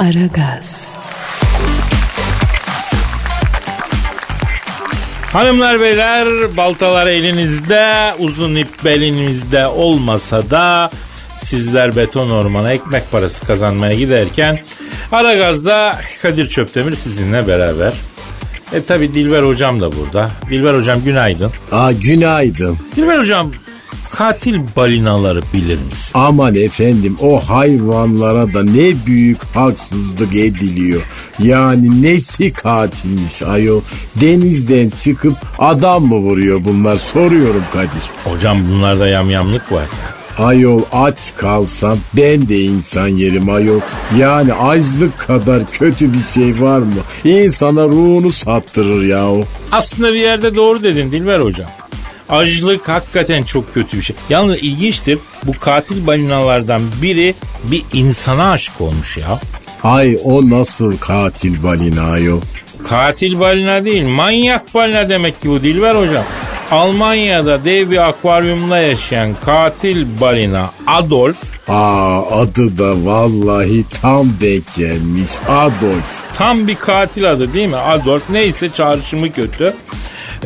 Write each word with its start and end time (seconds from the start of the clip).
Aragaz. 0.00 0.88
Hanımlar 5.32 5.80
beyler 5.80 6.56
baltalar 6.56 7.06
elinizde 7.06 8.14
uzun 8.18 8.54
ip 8.54 8.84
belinizde 8.84 9.66
olmasa 9.66 10.50
da 10.50 10.90
sizler 11.36 11.96
beton 11.96 12.30
ormana 12.30 12.72
ekmek 12.72 13.10
parası 13.10 13.46
kazanmaya 13.46 13.94
giderken 13.94 14.58
Aragaz'da 15.12 15.98
Kadir 16.22 16.48
Çöptemir 16.48 16.94
sizinle 16.96 17.46
beraber. 17.46 17.92
E 18.72 18.82
tabi 18.82 19.14
Dilber 19.14 19.42
hocam 19.42 19.80
da 19.80 19.92
burada. 19.92 20.30
Dilber 20.50 20.74
hocam 20.74 21.04
günaydın. 21.04 21.52
Aa 21.72 21.92
günaydın. 21.92 22.78
Dilber 22.96 23.18
hocam 23.18 23.52
katil 24.12 24.58
balinaları 24.76 25.40
bilir 25.54 25.78
misin? 25.78 26.10
Aman 26.14 26.54
efendim 26.54 27.16
o 27.20 27.40
hayvanlara 27.40 28.54
da 28.54 28.62
ne 28.62 29.06
büyük 29.06 29.42
haksızlık 29.44 30.34
ediliyor. 30.34 31.02
Yani 31.38 32.02
nesi 32.02 32.52
katilmiş 32.52 33.42
ayol. 33.42 33.80
Denizden 34.16 34.90
çıkıp 34.90 35.34
adam 35.58 36.04
mı 36.06 36.16
vuruyor 36.16 36.64
bunlar 36.64 36.96
soruyorum 36.96 37.64
Kadir. 37.72 38.10
Hocam 38.24 38.58
bunlarda 38.70 39.08
yamyamlık 39.08 39.72
var 39.72 39.82
ya. 39.82 40.20
Ayol 40.46 40.82
aç 40.92 41.32
kalsam 41.36 41.98
ben 42.16 42.48
de 42.48 42.60
insan 42.60 43.08
yerim 43.08 43.48
ayol. 43.48 43.80
Yani 44.18 44.54
açlık 44.54 45.18
kadar 45.18 45.66
kötü 45.66 46.12
bir 46.12 46.18
şey 46.18 46.60
var 46.60 46.78
mı? 46.78 46.94
İnsana 47.24 47.84
ruhunu 47.84 48.32
sattırır 48.32 49.02
yahu. 49.02 49.44
Aslında 49.72 50.14
bir 50.14 50.20
yerde 50.20 50.54
doğru 50.54 50.82
dedin 50.82 51.12
Dilber 51.12 51.40
hocam. 51.40 51.66
Açlık 52.30 52.88
hakikaten 52.88 53.42
çok 53.42 53.74
kötü 53.74 53.96
bir 53.96 54.02
şey. 54.02 54.16
Yalnız 54.30 54.56
ilginçtir 54.58 55.18
bu 55.44 55.58
katil 55.58 56.06
balinalardan 56.06 56.82
biri 57.02 57.34
bir 57.64 57.82
insana 57.92 58.50
aşık 58.50 58.80
olmuş 58.80 59.16
ya. 59.16 59.40
Ay 59.82 60.18
o 60.24 60.50
nasıl 60.50 60.96
katil 60.98 61.62
balina 61.62 62.02
ayol. 62.02 62.40
Katil 62.88 63.40
balina 63.40 63.84
değil 63.84 64.06
manyak 64.06 64.74
balina 64.74 65.08
demek 65.08 65.40
ki 65.40 65.50
bu 65.50 65.62
Dilber 65.62 65.94
hocam. 65.94 66.24
Almanya'da 66.70 67.64
dev 67.64 67.90
bir 67.90 68.08
akvaryumda 68.08 68.78
yaşayan 68.78 69.34
katil 69.44 70.06
balina 70.20 70.70
Adolf 70.86 71.36
Aa 71.68 72.40
adı 72.40 72.78
da 72.78 73.04
vallahi 73.06 73.84
tam 74.02 74.28
denk 74.40 74.74
gelmiş 74.74 75.30
Adolf. 75.48 76.34
tam 76.34 76.68
bir 76.68 76.74
katil 76.74 77.30
adı 77.30 77.54
değil 77.54 77.68
mi? 77.68 77.76
Adolf 77.76 78.22
neyse 78.30 78.68
çağrışımı 78.68 79.32
kötü. 79.32 79.74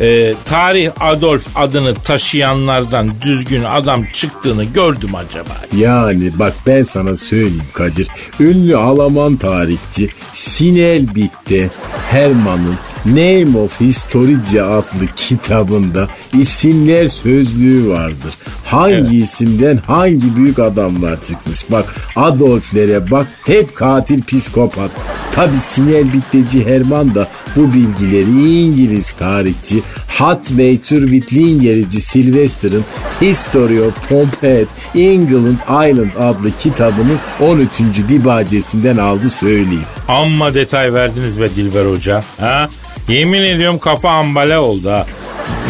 Ee, 0.00 0.34
tarih 0.44 0.90
Adolf 1.00 1.46
adını 1.56 1.94
taşıyanlardan 1.94 3.10
düzgün 3.22 3.64
adam 3.64 4.04
çıktığını 4.12 4.64
gördüm 4.64 5.14
acaba. 5.14 5.50
Yani 5.76 6.38
bak 6.38 6.52
ben 6.66 6.84
sana 6.84 7.16
söyleyeyim 7.16 7.62
Kadir. 7.72 8.08
Ünlü 8.40 8.76
Alman 8.76 9.36
tarihçi 9.36 10.08
Sinel 10.34 11.14
Bitte 11.14 11.70
Hermann'ın 12.10 12.76
Name 13.06 13.58
of 13.58 13.80
Historice 13.80 14.62
adlı 14.62 15.06
kitabında 15.16 16.08
isimler 16.32 17.08
sözlüğü 17.08 17.88
vardır. 17.88 18.34
Hangi 18.64 18.94
Evet. 18.94 19.12
isimden 19.12 19.76
hangi 19.86 20.36
büyük 20.36 20.58
adamlar 20.58 21.18
çıkmış. 21.28 21.70
Bak 21.70 21.94
Adolf'lere 22.16 23.10
bak 23.10 23.26
hep 23.46 23.74
katil 23.76 24.22
psikopat. 24.22 24.90
Tabi 25.34 25.60
Sinel 25.60 26.12
Bitteci 26.12 26.66
Herman 26.66 27.14
da 27.14 27.28
bu 27.56 27.72
bilgileri 27.72 28.60
İngiliz 28.60 29.12
tarihçi 29.12 29.82
Hatmaker 30.08 31.00
Whitlingerici 31.00 32.00
Sylvester'ın 32.00 32.84
History 33.20 33.82
of 33.82 34.08
Pompeii 34.08 34.66
England 34.94 35.88
Island 35.90 36.10
adlı 36.20 36.50
kitabının 36.62 37.18
13. 37.40 37.70
dibacesinden 38.08 38.96
aldı 38.96 39.30
söyleyeyim. 39.30 39.84
Amma 40.08 40.54
detay 40.54 40.94
verdiniz 40.94 41.40
be 41.40 41.50
Dilber 41.56 41.86
Hoca. 41.86 42.22
Ha? 42.40 42.68
Yemin 43.08 43.42
ediyorum 43.42 43.78
kafa 43.78 44.10
ambale 44.10 44.58
oldu 44.58 44.90
ha. 44.90 45.06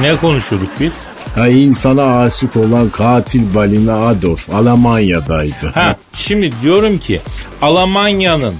Ne 0.00 0.16
konuşuyorduk 0.16 0.70
biz? 0.80 0.92
Ha 1.34 1.48
insana 1.48 2.20
aşık 2.20 2.56
olan 2.56 2.89
katil 2.89 3.55
balina 3.55 4.06
Adolf 4.06 4.55
Almanya'daydı. 4.55 5.73
Ha, 5.74 5.96
şimdi 6.12 6.50
diyorum 6.62 6.98
ki 6.98 7.20
Almanya'nın 7.62 8.55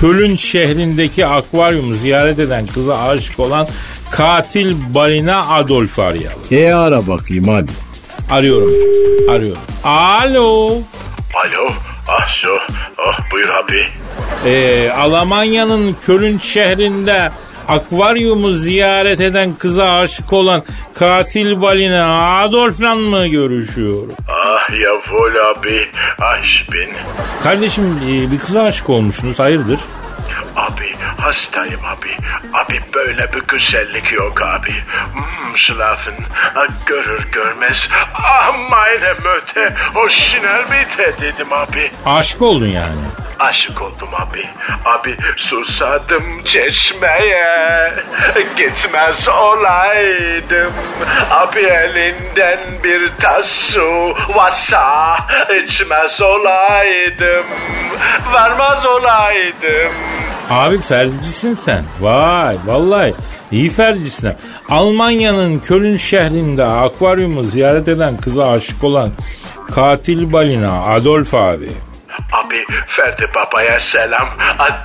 Köln 0.00 0.36
şehrindeki 0.36 1.26
akvaryumu 1.26 1.94
ziyaret 1.94 2.38
eden 2.38 2.66
kıza 2.66 2.98
aşık 2.98 3.40
olan 3.40 3.66
katil 4.10 4.76
balina 4.94 5.48
Adolf 5.48 5.98
arayalım. 5.98 6.40
E 6.50 6.72
ara 6.72 7.06
bakayım 7.06 7.48
hadi. 7.48 7.72
Arıyorum. 8.30 8.72
Arıyorum. 9.30 9.62
Alo. 9.84 10.66
Alo, 11.34 11.72
ah 12.08 12.28
şu, 12.28 12.48
oh 12.98 13.30
buyur 13.32 13.48
abi. 13.48 13.86
Ee, 14.46 14.90
Almanya'nın 14.90 15.96
Köln 16.06 16.38
şehrinde 16.38 17.30
akvaryumu 17.68 18.52
ziyaret 18.52 19.20
eden 19.20 19.54
kıza 19.54 19.84
aşık 19.90 20.32
olan 20.32 20.64
katil 20.94 21.60
balina 21.60 22.36
Adolf'la 22.40 22.94
mı 22.94 23.26
görüşüyorum? 23.26 24.12
Jawohl 24.72 25.36
abi, 25.36 25.88
ah 26.22 26.38
ich 26.44 26.72
bin. 26.72 26.90
Kardeşim 27.42 28.00
e, 28.08 28.30
bir 28.30 28.38
kıza 28.38 28.62
aşık 28.62 28.90
olmuşsunuz 28.90 29.38
hayırdır? 29.38 29.80
Abi 30.56 30.94
hastayım 31.18 31.80
abi. 31.84 32.10
Abi 32.52 32.80
böyle 32.94 33.32
bir 33.32 33.42
güzellik 33.48 34.12
yok 34.12 34.42
abi. 34.42 34.72
Hmm, 35.12 35.56
schlafen. 35.56 36.14
Ah, 36.56 36.66
görür 36.86 37.26
görmez. 37.32 37.88
Ah 38.14 38.54
meine. 38.70 39.06
O 39.94 40.08
schnell 40.08 40.64
bitte 40.72 41.12
dedim 41.20 41.52
abi. 41.52 41.90
Aşık 42.06 42.42
oldun 42.42 42.66
yani. 42.66 43.00
Aşık 43.38 43.82
oldum 43.82 44.08
abi. 44.14 44.44
Abi 44.84 45.16
susadım 45.36 46.44
çeşmeye. 46.44 47.92
Gitmez 48.56 49.28
olaydım. 49.28 50.72
Abi 51.30 51.60
elinden 51.60 52.58
bir 52.84 53.12
tas 53.20 53.46
su 53.46 54.14
vasa. 54.34 55.16
içmez 55.64 56.20
olaydım. 56.22 57.46
Varmaz 58.32 58.86
olaydım. 58.86 59.92
Abi 60.50 60.78
ferdicisin 60.80 61.54
sen. 61.54 61.84
Vay 62.00 62.56
vallahi 62.66 63.14
iyi 63.52 63.70
ferdicisin. 63.70 64.32
Almanya'nın 64.68 65.58
Köln 65.58 65.96
şehrinde 65.96 66.64
akvaryumu 66.64 67.44
ziyaret 67.44 67.88
eden 67.88 68.16
kıza 68.16 68.50
aşık 68.50 68.84
olan 68.84 69.10
katil 69.74 70.32
balina 70.32 70.82
Adolf 70.84 71.34
abi. 71.34 71.68
Abi 72.36 72.64
Ferdi 72.86 73.26
Baba'ya 73.34 73.80
selam. 73.80 74.28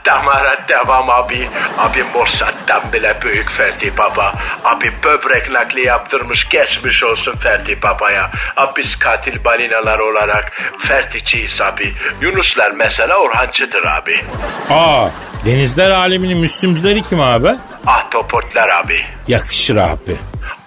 Damara 0.05 0.57
devam 0.67 1.09
abi. 1.09 1.49
Abi 1.77 2.03
Mossad'dan 2.03 2.81
bile 2.93 3.17
büyük 3.21 3.49
Ferdi 3.51 3.97
Baba. 3.97 4.33
Abi 4.65 4.91
böbrek 5.03 5.51
nakli 5.51 5.81
yaptırmış 5.81 6.49
geçmiş 6.49 7.03
olsun 7.03 7.35
Ferdi 7.35 7.81
Baba'ya. 7.81 8.31
Abi 8.57 8.71
biz 8.77 8.99
katil 8.99 9.43
balinalar 9.43 9.99
olarak 9.99 10.51
Ferdiciyiz 10.79 11.61
abi. 11.61 11.93
Yunuslar 12.21 12.71
mesela 12.71 13.17
Orhancıdır 13.17 13.83
abi. 13.85 14.19
Aa 14.69 15.07
denizler 15.45 15.89
aleminin 15.89 16.37
müslümcüleri 16.37 17.03
kim 17.03 17.19
abi? 17.21 17.49
Ahtapotlar 17.87 18.69
abi. 18.69 19.05
Yakışır 19.27 19.75
abi. 19.75 20.17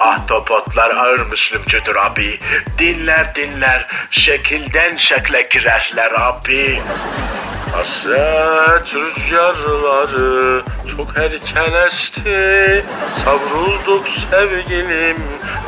Ahtapotlar 0.00 0.90
ağır 0.90 1.26
Müslümcüdür 1.30 1.96
abi. 1.96 2.38
Dinler 2.78 3.34
dinler 3.34 3.86
şekilden 4.10 4.96
şekle 4.96 5.48
girerler 5.52 6.12
abi. 6.20 6.78
Hasret 7.72 8.94
rüzgarları 8.94 10.62
çok 10.96 11.16
erken 11.16 11.86
esti. 11.86 12.84
Savrulduk 13.24 14.06
sevgilim 14.30 15.16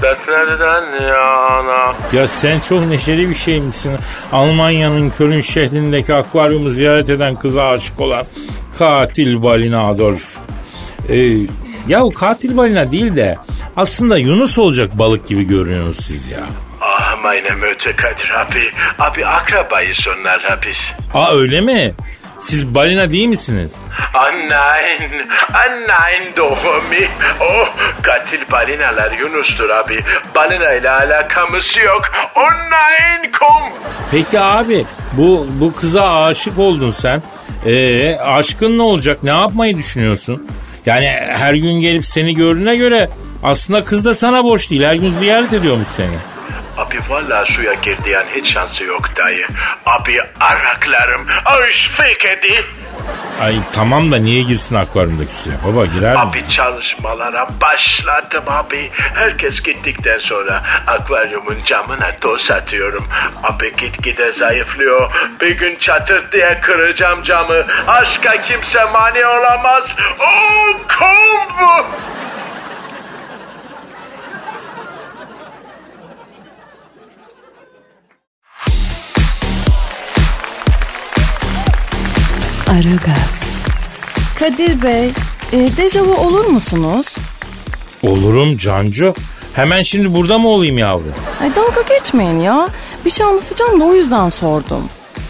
dertlerden 0.02 1.02
yana. 1.02 1.94
Ya 2.12 2.28
sen 2.28 2.60
çok 2.60 2.86
neşeli 2.86 3.30
bir 3.30 3.34
şeymişsin. 3.34 3.96
Almanya'nın 4.32 5.10
Köln 5.10 5.40
şehrindeki 5.40 6.14
akvaryumu 6.14 6.70
ziyaret 6.70 7.10
eden 7.10 7.36
kıza 7.36 7.68
aşık 7.68 8.00
olan 8.00 8.24
katil 8.78 9.42
balina 9.42 9.88
Adolf. 9.88 10.36
Ee, 11.08 11.16
ya 11.88 12.04
o 12.04 12.12
katil 12.12 12.56
balina 12.56 12.92
değil 12.92 13.16
de 13.16 13.36
aslında 13.76 14.18
Yunus 14.18 14.58
olacak 14.58 14.98
balık 14.98 15.26
gibi 15.28 15.44
görünüyorsunuz 15.44 16.06
siz 16.06 16.28
ya. 16.28 16.40
Ah 16.80 17.22
meine 17.22 17.50
Mütter 17.50 17.96
Kadir 17.96 18.30
abi. 18.30 18.70
Abi 18.98 19.26
akrabayız 19.26 20.06
onlar 20.18 20.40
hapis. 20.42 20.92
Aa 21.14 21.32
öyle 21.34 21.60
mi? 21.60 21.94
Siz 22.38 22.74
balina 22.74 23.10
değil 23.10 23.26
misiniz? 23.28 23.72
Ah 24.14 24.32
nein, 24.32 25.26
ah 25.52 25.68
nein 25.88 26.32
Domi. 26.36 27.08
Oh, 27.40 27.68
katil 28.02 28.40
balinalar 28.52 29.12
Yunus'tur 29.12 29.70
abi. 29.70 30.04
Balina 30.34 30.74
ile 30.74 30.90
alakamız 30.90 31.76
yok. 31.84 32.02
Oh 32.36 32.50
nein, 32.52 33.32
kom. 33.32 33.72
Peki 34.10 34.40
abi 34.40 34.84
bu 35.12 35.46
bu 35.60 35.74
kıza 35.74 36.22
aşık 36.24 36.58
oldun 36.58 36.90
sen. 36.90 37.22
Ee, 37.66 38.16
aşkın 38.16 38.78
ne 38.78 38.82
olacak? 38.82 39.22
Ne 39.22 39.30
yapmayı 39.30 39.76
düşünüyorsun? 39.76 40.48
Yani 40.86 41.08
her 41.28 41.54
gün 41.54 41.80
gelip 41.80 42.04
seni 42.04 42.34
gördüğüne 42.34 42.76
göre 42.76 43.08
aslında 43.46 43.84
kız 43.84 44.04
da 44.04 44.14
sana 44.14 44.44
boş 44.44 44.70
değil. 44.70 44.82
Her 44.82 44.94
gün 44.94 45.10
ziyaret 45.10 45.52
ediyormuş 45.52 45.88
seni. 45.88 46.18
Abi 46.76 47.00
vallahi 47.08 47.52
suya 47.52 47.74
girdiğin 47.74 48.18
hiç 48.34 48.52
şansı 48.52 48.84
yok 48.84 49.16
dayı. 49.16 49.46
Abi 49.86 50.20
araklarım 50.40 51.26
aşfik 51.44 52.24
edi. 52.24 52.64
Ay 53.42 53.56
tamam 53.72 54.12
da 54.12 54.16
niye 54.16 54.42
girsin 54.42 54.74
akvaryumdaki 54.74 55.34
suya? 55.34 55.56
Baba 55.66 55.86
girer 55.86 56.12
mi? 56.14 56.18
Abi 56.18 56.44
çalışmalara 56.48 57.48
başladım 57.60 58.44
abi. 58.46 58.90
Herkes 58.92 59.62
gittikten 59.62 60.18
sonra 60.18 60.62
akvaryumun 60.86 61.56
camına 61.64 62.10
toz 62.20 62.50
atıyorum. 62.50 63.08
Abi 63.42 63.76
gitgide 63.76 64.32
zayıflıyor. 64.32 65.10
Bir 65.40 65.50
gün 65.58 65.76
çatır 65.76 66.32
diye 66.32 66.58
kıracağım 66.62 67.22
camı. 67.22 67.64
Aşka 67.86 68.42
kimse 68.42 68.84
mani 68.84 69.26
olamaz. 69.26 69.96
Oh 70.20 70.98
kombo. 70.98 71.86
Aragaz. 82.70 83.44
Kadir 84.38 84.82
Bey, 84.82 85.08
e, 85.52 85.76
dejavu 85.76 86.14
olur 86.14 86.44
musunuz? 86.44 87.06
Olurum 88.02 88.56
Cancu. 88.56 89.14
Hemen 89.54 89.82
şimdi 89.82 90.14
burada 90.14 90.38
mı 90.38 90.48
olayım 90.48 90.78
yavrum? 90.78 91.12
Ay 91.42 91.56
dalga 91.56 91.82
geçmeyin 91.82 92.40
ya. 92.40 92.68
Bir 93.04 93.10
şey 93.10 93.26
anlatacağım 93.26 93.80
da 93.80 93.84
o 93.84 93.94
yüzden 93.94 94.30
sordum. 94.30 94.82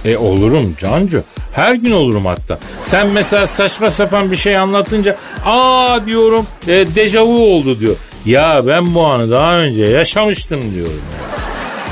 E 0.04 0.16
olurum 0.16 0.74
Cancu. 0.78 1.22
Her 1.52 1.74
gün 1.74 1.90
olurum 1.92 2.26
hatta. 2.26 2.58
Sen 2.82 3.06
mesela 3.06 3.46
saçma 3.46 3.90
sapan 3.90 4.30
bir 4.30 4.36
şey 4.36 4.56
anlatınca 4.56 5.16
aa 5.44 6.06
diyorum 6.06 6.46
e, 6.68 6.72
dejavu 6.94 7.54
oldu 7.54 7.80
diyor. 7.80 7.96
Ya 8.26 8.66
ben 8.66 8.94
bu 8.94 9.06
anı 9.06 9.30
daha 9.30 9.56
önce 9.58 9.82
yaşamıştım 9.84 10.74
diyorum. 10.74 11.00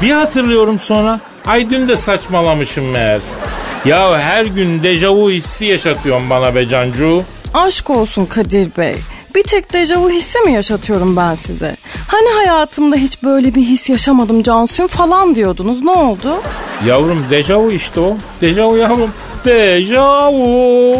Bir 0.03 0.11
hatırlıyorum 0.11 0.79
sonra. 0.79 1.21
Ay 1.47 1.71
dün 1.71 1.89
de 1.89 1.97
saçmalamışım 1.97 2.91
meğerse. 2.91 3.37
Ya 3.85 4.19
her 4.19 4.45
gün 4.45 4.83
dejavu 4.83 5.31
hissi 5.31 5.67
yaşatıyorsun 5.67 6.31
bana 6.31 6.55
be 6.55 6.69
Cancu. 6.69 7.23
Aşk 7.55 7.91
olsun 7.91 8.27
Kadir 8.27 8.71
Bey. 8.79 8.95
Bir 9.35 9.43
tek 9.43 9.73
dejavu 9.73 10.11
hissi 10.11 10.39
mi 10.41 10.53
yaşatıyorum 10.53 11.17
ben 11.17 11.35
size? 11.35 11.77
Hani 12.09 12.29
hayatımda 12.37 12.97
hiç 12.97 13.23
böyle 13.23 13.55
bir 13.55 13.63
his 13.63 13.89
yaşamadım 13.89 14.43
Cansu'yum 14.43 14.89
falan 14.89 15.35
diyordunuz. 15.35 15.83
Ne 15.83 15.91
oldu? 15.91 16.43
Yavrum 16.87 17.27
dejavu 17.31 17.71
işte 17.71 18.01
o. 18.01 18.17
Dejavu 18.41 18.77
yavrum. 18.77 19.11
Dejavu. 19.45 20.97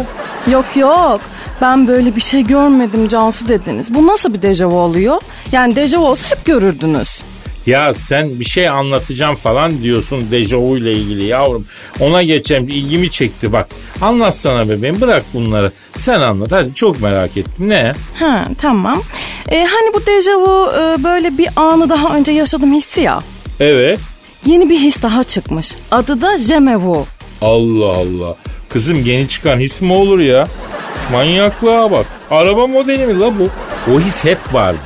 Yok 0.51 0.65
yok. 0.75 1.21
Ben 1.61 1.87
böyle 1.87 2.15
bir 2.15 2.21
şey 2.21 2.43
görmedim 2.43 3.07
Cansu 3.07 3.47
dediniz. 3.47 3.93
Bu 3.93 4.07
nasıl 4.07 4.33
bir 4.33 4.41
dejavu 4.41 4.79
oluyor? 4.79 5.21
Yani 5.51 5.75
dejavu 5.75 6.07
olsa 6.07 6.27
hep 6.29 6.45
görürdünüz. 6.45 7.09
Ya 7.65 7.93
sen 7.93 8.39
bir 8.39 8.45
şey 8.45 8.69
anlatacağım 8.69 9.35
falan 9.35 9.83
diyorsun 9.83 10.31
dejavu 10.31 10.77
ile 10.77 10.93
ilgili 10.93 11.25
yavrum. 11.25 11.65
Ona 11.99 12.23
geçen 12.23 12.63
ilgimi 12.63 13.09
çekti 13.09 13.53
bak. 13.53 13.67
Anlatsana 14.01 14.69
bebeğim 14.69 15.01
bırak 15.01 15.23
bunları. 15.33 15.71
Sen 15.97 16.19
anlat 16.19 16.51
hadi 16.51 16.73
çok 16.73 17.01
merak 17.01 17.37
ettim. 17.37 17.69
Ne? 17.69 17.93
Ha 18.19 18.45
tamam. 18.61 19.01
Ee, 19.51 19.55
hani 19.65 19.93
bu 19.93 20.05
dejavu 20.05 20.71
e, 20.73 21.03
böyle 21.03 21.37
bir 21.37 21.49
anı 21.55 21.89
daha 21.89 22.15
önce 22.17 22.31
yaşadım 22.31 22.73
hissi 22.73 23.01
ya. 23.01 23.21
Evet. 23.59 23.99
Yeni 24.45 24.69
bir 24.69 24.79
his 24.79 25.01
daha 25.03 25.23
çıkmış. 25.23 25.71
Adı 25.91 26.21
da 26.21 26.37
jemevu. 26.37 27.05
Allah 27.41 27.89
Allah. 27.91 28.35
Kızım 28.69 29.03
yeni 29.05 29.27
çıkan 29.27 29.59
his 29.59 29.81
mi 29.81 29.93
olur 29.93 30.19
ya? 30.19 30.47
Manyaklığa 31.11 31.91
bak. 31.91 32.05
Araba 32.31 32.67
modeli 32.67 33.05
mi 33.07 33.19
la 33.19 33.31
bu? 33.39 33.49
O 33.93 33.99
his 33.99 34.25
hep 34.25 34.53
vardı. 34.53 34.79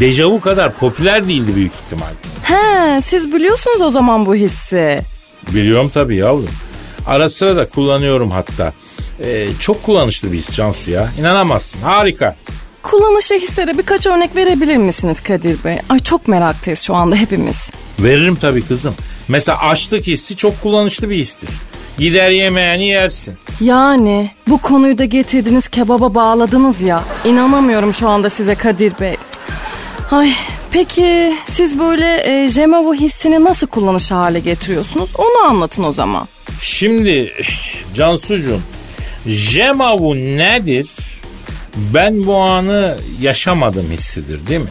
Dejavu 0.00 0.40
kadar 0.40 0.74
popüler 0.74 1.28
değildi 1.28 1.56
büyük 1.56 1.72
ihtimal. 1.72 2.06
He 2.42 3.02
siz 3.02 3.32
biliyorsunuz 3.34 3.80
o 3.80 3.90
zaman 3.90 4.26
bu 4.26 4.34
hissi. 4.34 5.00
Biliyorum 5.54 5.90
tabii 5.94 6.16
yavrum. 6.16 6.48
Ara 7.06 7.28
sıra 7.28 7.56
da 7.56 7.68
kullanıyorum 7.68 8.30
hatta. 8.30 8.72
Ee, 9.24 9.48
çok 9.60 9.82
kullanışlı 9.82 10.32
bir 10.32 10.38
his 10.38 10.50
Cansu 10.50 10.90
ya. 10.90 11.08
İnanamazsın. 11.20 11.80
Harika. 11.80 12.36
Kullanışlı 12.82 13.36
hislere 13.36 13.78
birkaç 13.78 14.06
örnek 14.06 14.36
verebilir 14.36 14.76
misiniz 14.76 15.20
Kadir 15.22 15.64
Bey? 15.64 15.78
Ay 15.88 15.98
çok 15.98 16.28
meraktayız 16.28 16.80
şu 16.80 16.94
anda 16.94 17.16
hepimiz. 17.16 17.70
Veririm 18.00 18.36
tabii 18.36 18.62
kızım. 18.62 18.94
Mesela 19.28 19.58
açlık 19.62 20.06
hissi 20.06 20.36
çok 20.36 20.62
kullanışlı 20.62 21.10
bir 21.10 21.16
histir. 21.16 21.50
Gider 21.98 22.30
yemeğini 22.30 22.84
yersin. 22.86 23.34
Yani 23.60 24.30
bu 24.48 24.58
konuyu 24.58 24.98
da 24.98 25.04
getirdiniz 25.04 25.68
kebaba 25.68 26.14
bağladınız 26.14 26.80
ya. 26.80 27.04
İnanamıyorum 27.24 27.94
şu 27.94 28.08
anda 28.08 28.30
size 28.30 28.54
Kadir 28.54 28.92
Bey. 29.00 29.12
Cık. 29.12 29.37
Ay 30.10 30.32
peki 30.72 31.34
siz 31.48 31.78
böyle 31.78 32.22
e, 32.44 32.48
jemevu 32.48 32.94
hissini 32.94 33.44
nasıl 33.44 33.66
kullanış 33.66 34.10
hale 34.10 34.40
getiriyorsunuz? 34.40 35.10
Onu 35.18 35.48
anlatın 35.48 35.82
o 35.82 35.92
zaman. 35.92 36.28
Şimdi 36.60 37.32
Cansucuğum 37.94 38.60
Jemavu 39.26 40.14
nedir? 40.16 40.88
Ben 41.94 42.26
bu 42.26 42.36
anı 42.36 42.96
yaşamadım 43.20 43.86
hissidir 43.92 44.46
değil 44.46 44.60
mi? 44.60 44.70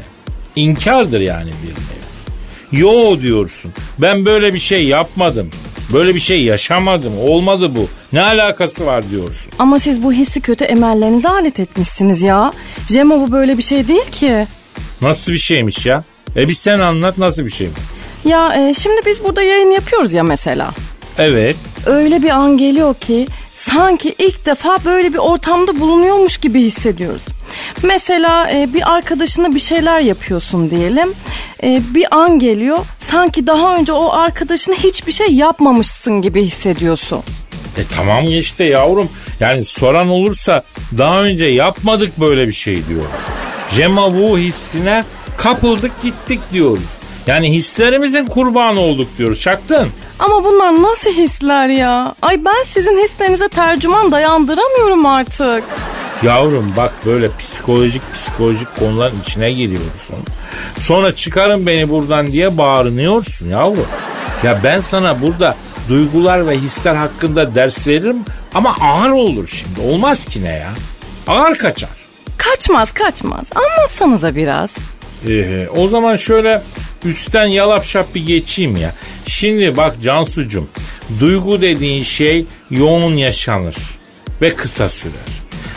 İnkardır 0.55 1.19
yani 1.19 1.49
bir 1.63 1.69
nevi. 1.69 2.81
Yo 2.83 3.21
diyorsun. 3.21 3.71
Ben 3.99 4.25
böyle 4.25 4.53
bir 4.53 4.59
şey 4.59 4.85
yapmadım. 4.85 5.49
Böyle 5.93 6.15
bir 6.15 6.19
şey 6.19 6.43
yaşamadım. 6.43 7.13
Olmadı 7.19 7.75
bu. 7.75 7.87
Ne 8.13 8.21
alakası 8.21 8.85
var 8.85 9.09
diyorsun. 9.11 9.51
Ama 9.59 9.79
siz 9.79 10.03
bu 10.03 10.13
hissi 10.13 10.41
kötü 10.41 10.65
emellerinize 10.65 11.29
alet 11.29 11.59
etmişsiniz 11.59 12.21
ya. 12.21 12.53
Jemevu 12.89 13.31
böyle 13.31 13.57
bir 13.57 13.63
şey 13.63 13.87
değil 13.87 14.11
ki. 14.11 14.47
Nasıl 15.01 15.33
bir 15.33 15.37
şeymiş 15.37 15.85
ya? 15.85 16.03
E 16.35 16.47
bir 16.47 16.53
sen 16.53 16.79
anlat 16.79 17.17
nasıl 17.17 17.45
bir 17.45 17.51
şey 17.51 17.67
mi? 17.67 17.73
Ya 18.25 18.53
e, 18.55 18.73
şimdi 18.73 19.01
biz 19.05 19.23
burada 19.23 19.41
yayın 19.41 19.71
yapıyoruz 19.71 20.13
ya 20.13 20.23
mesela. 20.23 20.71
Evet. 21.17 21.55
Öyle 21.85 22.23
bir 22.23 22.29
an 22.29 22.57
geliyor 22.57 22.95
ki 22.95 23.27
sanki 23.53 24.15
ilk 24.17 24.45
defa 24.45 24.77
böyle 24.85 25.13
bir 25.13 25.17
ortamda 25.17 25.79
bulunuyormuş 25.79 26.37
gibi 26.37 26.61
hissediyoruz. 26.61 27.21
Mesela 27.83 28.51
e, 28.51 28.73
bir 28.73 28.93
arkadaşına 28.95 29.55
bir 29.55 29.59
şeyler 29.59 29.99
yapıyorsun 29.99 30.71
diyelim. 30.71 31.13
E, 31.63 31.81
bir 31.95 32.15
an 32.15 32.39
geliyor 32.39 32.77
sanki 33.11 33.47
daha 33.47 33.77
önce 33.77 33.93
o 33.93 34.11
arkadaşına 34.11 34.75
hiçbir 34.75 35.11
şey 35.11 35.27
yapmamışsın 35.27 36.21
gibi 36.21 36.43
hissediyorsun. 36.45 37.19
E 37.77 37.81
tamam 37.95 38.25
işte 38.27 38.63
yavrum. 38.63 39.09
Yani 39.39 39.65
soran 39.65 40.09
olursa 40.09 40.63
daha 40.97 41.23
önce 41.23 41.45
yapmadık 41.45 42.19
böyle 42.19 42.47
bir 42.47 42.53
şey 42.53 42.87
diyor. 42.87 43.03
Jemavu 43.69 44.37
hissine 44.37 45.03
kapıldık 45.37 46.01
gittik 46.01 46.39
diyoruz. 46.53 46.83
Yani 47.27 47.53
hislerimizin 47.53 48.25
kurbanı 48.25 48.79
olduk 48.79 49.07
diyoruz. 49.17 49.39
Çaktın. 49.41 49.87
Ama 50.19 50.43
bunlar 50.43 50.81
nasıl 50.81 51.09
hisler 51.09 51.67
ya? 51.67 52.15
Ay 52.21 52.45
ben 52.45 52.63
sizin 52.65 52.97
hislerinize 53.03 53.47
tercüman 53.49 54.11
dayandıramıyorum 54.11 55.05
artık. 55.05 55.63
Yavrum 56.23 56.73
bak 56.77 56.93
böyle 57.05 57.27
psikolojik 57.39 58.01
psikolojik 58.13 58.75
konuların 58.79 59.15
içine 59.23 59.51
giriyorsun. 59.51 60.15
Sonra 60.79 61.15
çıkarın 61.15 61.65
beni 61.67 61.89
buradan 61.89 62.27
diye 62.27 62.57
bağırınıyorsun 62.57 63.49
yavrum. 63.49 63.87
Ya 64.43 64.59
ben 64.63 64.81
sana 64.81 65.21
burada 65.21 65.55
duygular 65.89 66.47
ve 66.47 66.57
hisler 66.57 66.95
hakkında 66.95 67.55
ders 67.55 67.87
veririm 67.87 68.17
ama 68.53 68.75
ağır 68.81 69.09
olur 69.09 69.47
şimdi. 69.47 69.93
Olmaz 69.93 70.25
ki 70.25 70.43
ne 70.43 70.51
ya? 70.51 70.69
Ağır 71.27 71.55
kaçar. 71.57 71.89
Kaçmaz 72.37 72.91
kaçmaz. 72.91 73.47
Anlatsanıza 73.55 74.35
biraz. 74.35 74.69
Ee, 75.27 75.67
o 75.75 75.87
zaman 75.87 76.15
şöyle 76.15 76.61
üstten 77.05 77.45
yalap 77.45 77.85
şap 77.85 78.15
bir 78.15 78.25
geçeyim 78.25 78.77
ya. 78.77 78.93
Şimdi 79.25 79.77
bak 79.77 79.95
Cansucum, 80.03 80.69
duygu 81.19 81.61
dediğin 81.61 82.03
şey 82.03 82.45
yoğun 82.71 83.15
yaşanır 83.15 83.75
ve 84.41 84.49
kısa 84.55 84.89
sürer. 84.89 85.13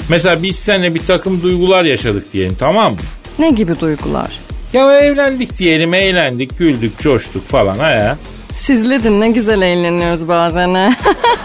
Mesela 0.09 0.43
biz 0.43 0.57
seninle 0.57 0.95
bir 0.95 1.07
takım 1.07 1.43
duygular 1.43 1.85
yaşadık 1.85 2.33
diyelim 2.33 2.57
tamam 2.59 2.93
mı? 2.93 2.99
Ne 3.39 3.51
gibi 3.51 3.81
duygular? 3.81 4.31
Ya 4.73 5.01
evlendik 5.01 5.59
diyelim, 5.59 5.95
eğlendik, 5.95 6.59
güldük, 6.59 6.99
coştuk 6.99 7.49
falan 7.49 7.79
ha 7.79 7.91
ya. 7.91 8.19
Sizle 8.57 9.05
de 9.05 9.11
ne 9.11 9.31
güzel 9.31 9.63
eğleniyoruz 9.63 10.29
bazen 10.29 10.75
ha. 10.75 10.91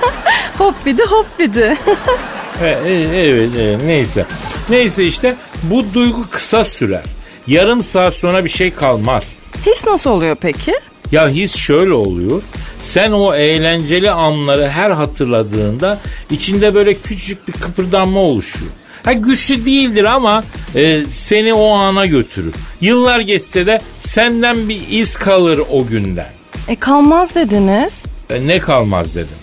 hop 0.58 0.76
bir 0.86 0.98
de 0.98 1.04
hop. 1.04 1.26
E, 1.40 1.44
e, 2.66 3.10
evet, 3.14 3.50
evet 3.60 3.82
neyse. 3.86 4.26
Neyse 4.70 5.06
işte 5.06 5.36
bu 5.64 5.86
duygu 5.94 6.30
kısa 6.32 6.66
sürer. 6.66 7.04
Yarım 7.48 7.84
saat 7.84 8.14
sonra 8.14 8.46
bir 8.46 8.50
şey 8.50 8.74
kalmaz. 8.74 9.40
His 9.66 9.86
nasıl 9.86 10.10
oluyor 10.10 10.38
peki? 10.42 10.74
Ya 11.12 11.30
his 11.30 11.56
şöyle 11.56 11.94
oluyor. 11.94 12.42
Sen 12.84 13.12
o 13.12 13.36
eğlenceli 13.36 14.12
anları 14.12 14.68
her 14.70 14.90
hatırladığında 14.92 16.00
içinde 16.32 16.76
böyle 16.76 16.94
küçük 16.94 17.48
bir 17.48 17.54
kıpırdanma 17.54 18.20
oluşuyor. 18.20 18.72
Ha 19.04 19.14
güçlü 19.14 19.66
değildir 19.66 20.04
ama 20.04 20.44
e, 20.76 21.02
seni 21.10 21.54
o 21.54 21.70
ana 21.74 22.06
götürür. 22.06 22.54
Yıllar 22.82 23.20
geçse 23.20 23.66
de 23.66 23.82
senden 24.00 24.70
bir 24.70 24.82
iz 24.90 25.16
kalır 25.18 25.62
o 25.72 25.88
günden. 25.88 26.30
E 26.68 26.76
kalmaz 26.76 27.36
dediniz. 27.36 27.94
E, 28.30 28.48
ne 28.48 28.60
kalmaz 28.60 29.16
dedim. 29.16 29.38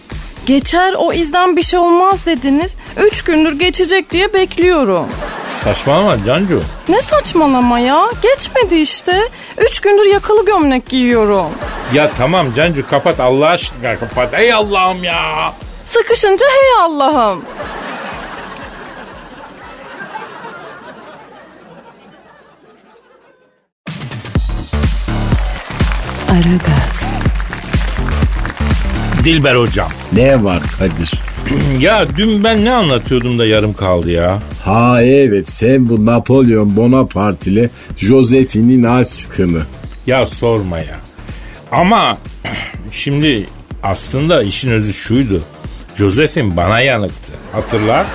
Geçer 0.46 0.94
o 0.98 1.12
izden 1.12 1.56
bir 1.56 1.62
şey 1.62 1.78
olmaz 1.78 2.26
dediniz. 2.26 2.74
Üç 2.96 3.22
gündür 3.24 3.58
geçecek 3.58 4.10
diye 4.10 4.32
bekliyorum. 4.32 5.06
Saçmalama 5.60 6.24
Cancu. 6.26 6.60
Ne 6.88 7.02
saçmalama 7.02 7.78
ya? 7.78 8.04
Geçmedi 8.22 8.74
işte. 8.74 9.28
Üç 9.58 9.80
gündür 9.80 10.06
yakalı 10.06 10.44
gömlek 10.44 10.88
giyiyorum. 10.88 11.50
Ya 11.94 12.10
tamam 12.18 12.54
Cancu 12.56 12.86
kapat 12.86 13.20
Allah 13.20 13.46
aşkına 13.46 13.98
kapat. 13.98 14.34
Ey 14.34 14.52
Allah'ım 14.52 15.04
ya. 15.04 15.52
Sıkışınca 15.86 16.46
hey 16.46 16.84
Allah'ım. 16.84 17.44
Araga. 26.30 26.81
Dilber 29.24 29.54
hocam. 29.54 29.88
Ne 30.12 30.44
var 30.44 30.62
Kadir? 30.78 31.12
Ya 31.80 32.06
dün 32.16 32.44
ben 32.44 32.64
ne 32.64 32.72
anlatıyordum 32.72 33.38
da 33.38 33.46
yarım 33.46 33.74
kaldı 33.74 34.10
ya. 34.10 34.38
Ha 34.64 35.02
evet 35.02 35.50
sen 35.52 35.88
bu 35.88 36.06
Napolyon 36.06 36.76
Bonaparte'li 36.76 37.70
Josephine'in 37.96 38.82
aşkını. 38.82 39.62
Ya 40.06 40.26
sorma 40.26 40.78
ya. 40.78 40.96
Ama 41.72 42.18
şimdi 42.92 43.46
aslında 43.82 44.42
işin 44.42 44.70
özü 44.70 44.92
şuydu. 44.92 45.42
Josephine 45.96 46.56
bana 46.56 46.80
yanıktı. 46.80 47.32
Hatırlar? 47.52 48.06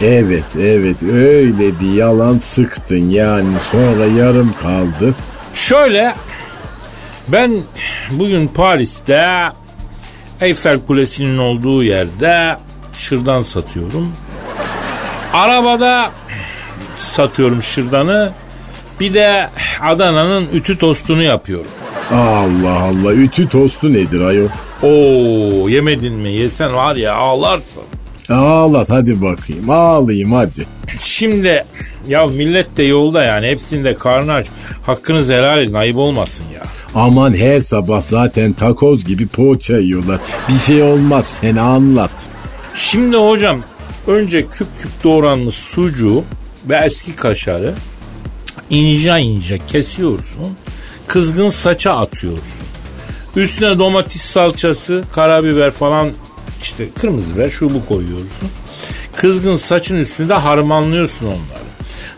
Evet 0.00 0.44
evet 0.60 1.02
öyle 1.02 1.80
bir 1.80 1.92
yalan 1.92 2.38
sıktın 2.38 3.10
yani 3.10 3.58
sonra 3.72 4.04
yarım 4.04 4.54
kaldı. 4.62 5.14
Şöyle 5.54 6.14
ben 7.28 7.52
bugün 8.10 8.48
Paris'te 8.48 9.26
Eiffel 10.40 10.80
Kulesi'nin 10.86 11.38
olduğu 11.38 11.84
yerde 11.84 12.56
şırdan 12.96 13.42
satıyorum. 13.42 14.12
Arabada 15.32 16.10
satıyorum 16.98 17.62
şırdanı. 17.62 18.32
Bir 19.00 19.14
de 19.14 19.48
Adana'nın 19.82 20.48
ütü 20.52 20.78
tostunu 20.78 21.22
yapıyorum. 21.22 21.70
Allah 22.12 22.80
Allah 22.80 23.12
ütü 23.12 23.48
tostu 23.48 23.92
nedir 23.92 24.20
ayol? 24.20 24.48
Oo 24.82 25.68
yemedin 25.68 26.14
mi? 26.14 26.28
Yesen 26.32 26.74
var 26.74 26.96
ya 26.96 27.14
ağlarsın. 27.14 27.82
Ağlat 28.30 28.90
hadi 28.90 29.22
bakayım 29.22 29.70
ağlayayım 29.70 30.32
hadi. 30.32 30.66
Şimdi 31.00 31.64
ya 32.08 32.26
millet 32.26 32.76
de 32.76 32.82
yolda 32.84 33.24
yani 33.24 33.46
hepsinde 33.46 33.94
karnı 33.94 34.32
aç. 34.32 34.46
Hakkınızı 34.86 35.34
helal 35.34 35.58
edin 35.58 35.74
ayıp 35.74 35.96
olmasın 35.96 36.44
ya. 36.54 36.62
Aman 36.94 37.34
her 37.34 37.60
sabah 37.60 38.02
zaten 38.02 38.52
takoz 38.52 39.04
gibi 39.04 39.26
poğaça 39.26 39.76
yiyorlar. 39.76 40.20
Bir 40.48 40.58
şey 40.58 40.82
olmaz 40.82 41.38
sen 41.40 41.56
anlat. 41.56 42.30
Şimdi 42.74 43.16
hocam 43.16 43.60
önce 44.06 44.46
küp 44.46 44.68
küp 44.82 45.04
doğranmış 45.04 45.54
sucuğu 45.54 46.24
ve 46.68 46.76
eski 46.84 47.16
kaşarı 47.16 47.74
ince 48.70 49.18
ince 49.20 49.58
kesiyorsun. 49.66 50.56
Kızgın 51.06 51.50
saça 51.50 51.96
atıyorsun. 51.96 52.64
Üstüne 53.36 53.78
domates 53.78 54.22
salçası, 54.22 55.04
karabiber 55.12 55.70
falan 55.70 56.12
işte 56.62 56.88
kırmızı 57.00 57.34
biber 57.34 57.50
şu 57.50 57.74
bu 57.74 57.86
koyuyorsun. 57.86 58.48
Kızgın 59.16 59.56
saçın 59.56 59.96
üstünde 59.96 60.34
harmanlıyorsun 60.34 61.26
onları. 61.26 61.73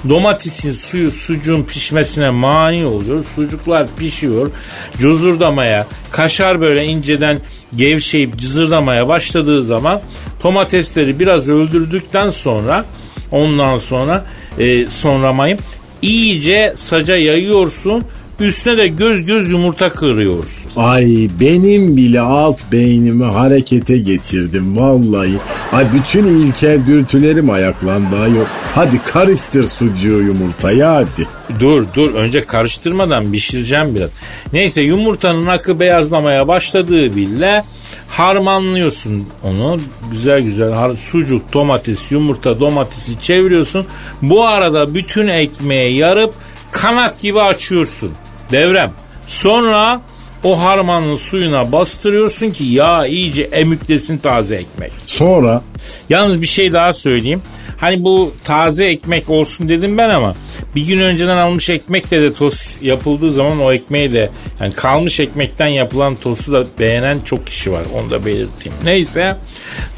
Domatesin 0.08 0.72
suyu 0.72 1.10
sucuğun 1.10 1.62
pişmesine 1.62 2.30
mani 2.30 2.86
oluyor. 2.86 3.24
Sucuklar 3.34 3.86
pişiyor. 3.98 4.50
Cuzurdamaya, 4.98 5.86
kaşar 6.10 6.60
böyle 6.60 6.84
inceden 6.84 7.38
gevşeyip 7.76 8.36
cızırdamaya 8.36 9.08
başladığı 9.08 9.62
zaman 9.62 10.00
domatesleri 10.44 11.20
biraz 11.20 11.48
öldürdükten 11.48 12.30
sonra 12.30 12.84
ondan 13.30 13.78
sonra 13.78 14.26
e, 14.58 14.88
sonramayı 14.88 15.58
iyice 16.02 16.72
saca 16.76 17.16
yayıyorsun. 17.16 18.02
Üstüne 18.40 18.76
de 18.76 18.88
göz 18.88 19.26
göz 19.26 19.50
yumurta 19.50 19.92
kırıyorsun. 19.92 20.70
Ay 20.76 21.28
benim 21.40 21.96
bile 21.96 22.20
alt 22.20 22.72
beynimi 22.72 23.24
harekete 23.24 23.98
geçirdim 23.98 24.76
vallahi. 24.76 25.32
Ay 25.72 25.86
bütün 25.92 26.26
ilkel 26.26 26.86
dürtülerim 26.86 27.50
ayaklandı 27.50 28.16
ayol. 28.16 28.44
Hadi 28.74 29.02
karıştır 29.02 29.66
sucuğu 29.66 30.22
yumurtayı 30.22 30.82
hadi. 30.82 31.28
Dur 31.60 31.86
dur 31.94 32.14
önce 32.14 32.40
karıştırmadan 32.40 33.32
pişireceğim 33.32 33.94
biraz. 33.94 34.10
Neyse 34.52 34.82
yumurtanın 34.82 35.46
akı 35.46 35.80
beyazlamaya 35.80 36.48
başladığı 36.48 37.16
bile 37.16 37.64
harmanlıyorsun 38.08 39.24
onu. 39.42 39.76
Güzel 40.12 40.40
güzel 40.40 40.96
sucuk, 40.96 41.52
domates, 41.52 42.12
yumurta, 42.12 42.60
domatesi 42.60 43.20
çeviriyorsun. 43.20 43.86
Bu 44.22 44.44
arada 44.44 44.94
bütün 44.94 45.26
ekmeği 45.26 45.96
yarıp 45.96 46.34
kanat 46.70 47.20
gibi 47.20 47.40
açıyorsun. 47.40 48.12
Devrem. 48.50 48.92
Sonra 49.28 50.00
o 50.44 50.60
harmanın 50.60 51.16
suyuna 51.16 51.72
bastırıyorsun 51.72 52.50
ki 52.50 52.64
yağ 52.64 53.06
iyice 53.06 53.42
emüklesin 53.42 54.18
taze 54.18 54.56
ekmek. 54.56 54.92
Sonra 55.06 55.62
Yalnız 56.08 56.42
bir 56.42 56.46
şey 56.46 56.72
daha 56.72 56.92
söyleyeyim. 56.92 57.42
Hani 57.76 58.04
bu 58.04 58.34
taze 58.44 58.84
ekmek 58.84 59.30
olsun 59.30 59.68
dedim 59.68 59.98
ben 59.98 60.08
ama 60.08 60.34
bir 60.74 60.86
gün 60.86 61.00
önceden 61.00 61.36
almış 61.36 61.70
ekmekle 61.70 62.22
de 62.22 62.32
tost 62.32 62.82
yapıldığı 62.82 63.32
zaman 63.32 63.60
o 63.60 63.72
ekmeği 63.72 64.12
de 64.12 64.30
yani 64.60 64.72
kalmış 64.74 65.20
ekmekten 65.20 65.66
yapılan 65.66 66.16
tostu 66.16 66.52
da 66.52 66.64
beğenen 66.78 67.20
çok 67.20 67.46
kişi 67.46 67.72
var. 67.72 67.82
Onu 67.94 68.10
da 68.10 68.24
belirteyim. 68.26 68.78
Neyse 68.84 69.36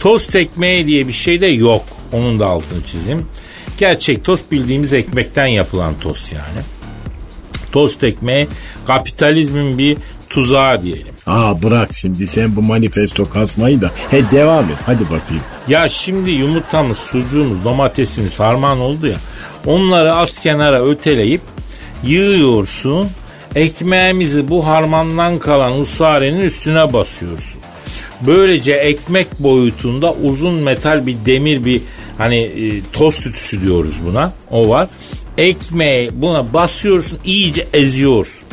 tost 0.01 0.37
ekmeği 0.37 0.87
diye 0.87 1.09
bir 1.09 1.13
şey 1.13 1.41
de 1.41 1.47
yok. 1.47 1.85
Onun 2.13 2.41
da 2.41 2.47
altını 2.47 2.83
çizeyim. 2.85 3.27
Gerçek 3.79 4.25
tost 4.25 4.53
bildiğimiz 4.53 4.93
ekmekten 4.93 5.47
yapılan 5.47 5.95
tost 6.01 6.33
yani. 6.33 6.78
Tost 7.73 8.05
ekmeği 8.05 8.49
kapitalizmin 8.87 9.79
bir 9.79 9.97
tuzağı 10.31 10.83
diyelim. 10.83 11.15
Aa 11.27 11.63
bırak 11.63 11.93
şimdi 11.93 12.27
sen 12.27 12.57
bu 12.57 12.63
manifesto 12.63 13.25
kasmayı 13.25 13.81
da. 13.81 13.91
He 14.11 14.31
devam 14.31 14.65
et 14.65 14.77
hadi 14.87 15.05
bakayım. 15.05 15.43
Ya 15.69 15.89
şimdi 15.89 16.31
yumurtamız, 16.31 16.99
sucuğumuz, 16.99 17.65
domatesimiz 17.65 18.41
harman 18.41 18.81
oldu 18.81 19.07
ya. 19.07 19.17
Onları 19.67 20.15
az 20.15 20.39
kenara 20.41 20.85
öteleyip 20.85 21.41
yığıyorsun. 22.05 23.09
Ekmeğimizi 23.55 24.49
bu 24.49 24.67
harmandan 24.67 25.39
kalan 25.39 25.81
usarenin 25.81 26.41
üstüne 26.41 26.93
basıyorsun. 26.93 27.61
Böylece 28.21 28.73
ekmek 28.73 29.39
boyutunda 29.39 30.13
uzun 30.13 30.55
metal 30.55 31.07
bir 31.07 31.17
demir 31.27 31.65
bir 31.65 31.83
hani 32.19 32.41
e, 32.41 32.83
tost 32.93 33.27
ütüsü 33.27 33.63
diyoruz 33.63 34.01
buna. 34.07 34.33
O 34.51 34.69
var. 34.69 34.89
Ekmeği 35.39 36.11
buna 36.13 36.55
basıyorsun 36.55 37.19
iyice 37.25 37.67
eziyorsun. 37.73 38.49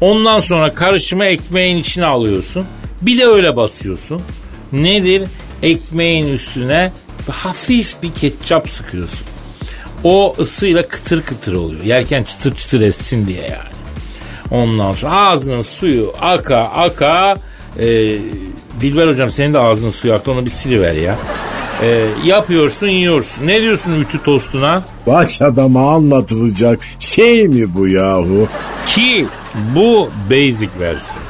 Ondan 0.00 0.40
sonra 0.40 0.74
karışımı 0.74 1.24
ekmeğin 1.24 1.76
içine 1.76 2.06
alıyorsun. 2.06 2.66
Bir 3.02 3.18
de 3.18 3.26
öyle 3.26 3.56
basıyorsun. 3.56 4.22
Nedir? 4.72 5.22
Ekmeğin 5.62 6.34
üstüne 6.34 6.92
hafif 7.30 8.02
bir 8.02 8.12
ketçap 8.12 8.68
sıkıyorsun. 8.68 9.26
O 10.04 10.34
ısıyla 10.38 10.88
kıtır 10.88 11.22
kıtır 11.22 11.56
oluyor. 11.56 11.84
Yerken 11.84 12.22
çıtır 12.22 12.54
çıtır 12.56 12.80
etsin 12.80 13.26
diye 13.26 13.42
yani. 13.42 13.72
Ondan 14.50 14.92
sonra 14.92 15.12
ağzının 15.12 15.62
suyu 15.62 16.12
aka 16.20 16.58
aka 16.58 17.36
e, 17.78 17.86
Dilber 18.80 19.08
hocam 19.08 19.30
senin 19.30 19.54
de 19.54 19.58
ağzının 19.58 19.90
suyu 19.90 20.14
aktı 20.14 20.32
onu 20.32 20.44
bir 20.44 20.50
siliver 20.50 20.94
ya. 20.94 21.18
E, 21.82 22.06
yapıyorsun 22.24 22.86
yiyorsun. 22.86 23.46
Ne 23.46 23.62
diyorsun 23.62 24.00
ütü 24.00 24.22
tostuna? 24.22 24.84
Baş 25.06 25.42
adama 25.42 25.92
anlatılacak 25.94 26.80
şey 26.98 27.48
mi 27.48 27.74
bu 27.74 27.88
yahu? 27.88 28.48
Ki 28.86 29.26
bu 29.76 30.10
basic 30.30 30.68
versiyon. 30.80 31.22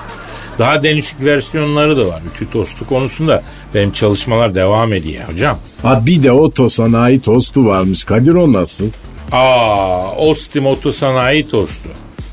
Daha 0.59 0.83
değişik 0.83 1.25
versiyonları 1.25 1.97
da 1.97 2.09
var. 2.09 2.23
Ütü 2.35 2.51
tostu 2.51 2.87
konusunda 2.89 3.43
benim 3.75 3.93
çalışmalar 3.93 4.55
devam 4.55 4.93
ediyor 4.93 5.25
hocam. 5.33 5.59
Ha 5.83 6.03
bir 6.07 6.23
de 6.23 6.33
otosanayi 6.33 7.21
tostu 7.21 7.67
varmış 7.67 8.05
Kadir 8.05 8.35
o 8.35 8.53
nasıl? 8.53 8.87
Aa, 9.33 10.13
Ostim 10.17 10.67
Otosanayi 10.67 11.49
tostu. 11.49 11.89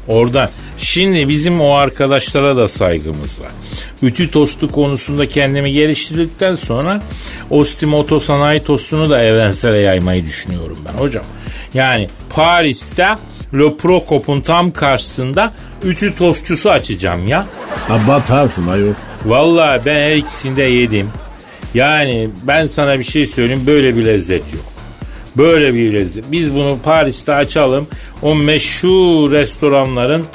Oradan. 0.08 0.50
Şimdi 0.80 1.30
bizim 1.30 1.62
o 1.62 1.74
arkadaşlara 1.74 2.58
da 2.58 2.68
saygımız 2.68 3.40
var. 3.40 3.52
Ütü 4.02 4.32
tostu 4.32 4.72
konusunda 4.72 5.30
kendimi 5.30 5.72
geliştirdikten 5.72 6.56
sonra 6.56 7.02
Ostim 7.50 7.94
Otosanayi 7.94 8.64
tostunu 8.64 9.10
da 9.10 9.24
evrensele 9.24 9.80
yaymayı 9.80 10.26
düşünüyorum 10.26 10.78
ben 10.88 11.00
hocam. 11.00 11.24
Yani 11.74 12.08
Paris'te 12.30 13.08
Le 13.54 13.78
Procop'un 13.78 14.42
tam 14.42 14.72
karşısında 14.72 15.54
ütü 15.84 16.16
tostçusu 16.16 16.70
açacağım 16.70 17.28
ya. 17.28 17.46
Ha 17.88 18.00
batarsın 18.08 18.68
ayol. 18.68 18.94
Vallahi 19.26 19.82
ben 19.86 19.96
her 19.96 20.16
ikisini 20.16 20.58
de 20.58 20.64
yedim. 20.64 21.10
Yani 21.74 22.30
ben 22.44 22.68
sana 22.68 23.00
bir 23.00 23.04
şey 23.04 23.26
söyleyeyim 23.26 23.64
böyle 23.68 23.96
bir 23.96 24.06
lezzet 24.06 24.44
yok. 24.54 24.66
Böyle 25.38 25.74
bir 25.74 25.94
lezzet. 25.94 26.32
Biz 26.32 26.56
bunu 26.56 26.78
Paris'te 26.84 27.34
açalım. 27.34 27.88
O 28.22 28.36
meşhur 28.36 29.32
restoranların 29.32 30.26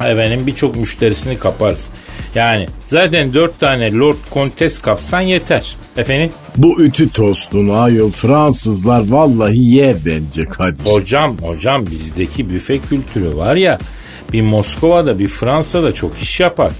efendim 0.00 0.46
birçok 0.46 0.76
müşterisini 0.76 1.38
kaparız. 1.38 1.86
Yani 2.34 2.66
zaten 2.84 3.34
dört 3.34 3.60
tane 3.60 3.92
Lord 3.92 4.16
Contes 4.34 4.78
kapsan 4.78 5.20
yeter. 5.20 5.76
Efendim 5.96 6.30
Bu 6.56 6.82
ütü 6.82 7.08
tostunu 7.10 7.74
ayol 7.74 8.10
Fransızlar 8.10 9.10
vallahi 9.10 9.58
yer 9.74 9.96
bence 10.06 10.44
Kadir. 10.44 10.84
hocam 10.84 11.38
hocam 11.38 11.86
bizdeki 11.86 12.50
büfe 12.50 12.78
kültürü 12.78 13.36
var 13.36 13.56
ya 13.56 13.78
bir 14.32 14.42
Moskova'da 14.42 15.18
bir 15.18 15.26
Fransa'da 15.26 15.94
çok 15.94 16.22
iş 16.22 16.40
yapar. 16.40 16.72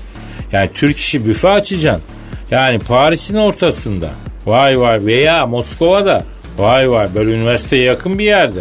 Yani 0.52 0.70
Türk 0.74 0.96
işi 0.96 1.26
büfe 1.26 1.48
açacaksın. 1.48 2.02
Yani 2.50 2.78
Paris'in 2.78 3.36
ortasında. 3.36 4.10
Vay 4.46 4.80
vay 4.80 5.06
veya 5.06 5.46
Moskova'da. 5.46 6.22
Vay 6.58 6.90
vay 6.90 7.14
böyle 7.14 7.30
üniversiteye 7.30 7.82
yakın 7.82 8.18
bir 8.18 8.24
yerde. 8.24 8.60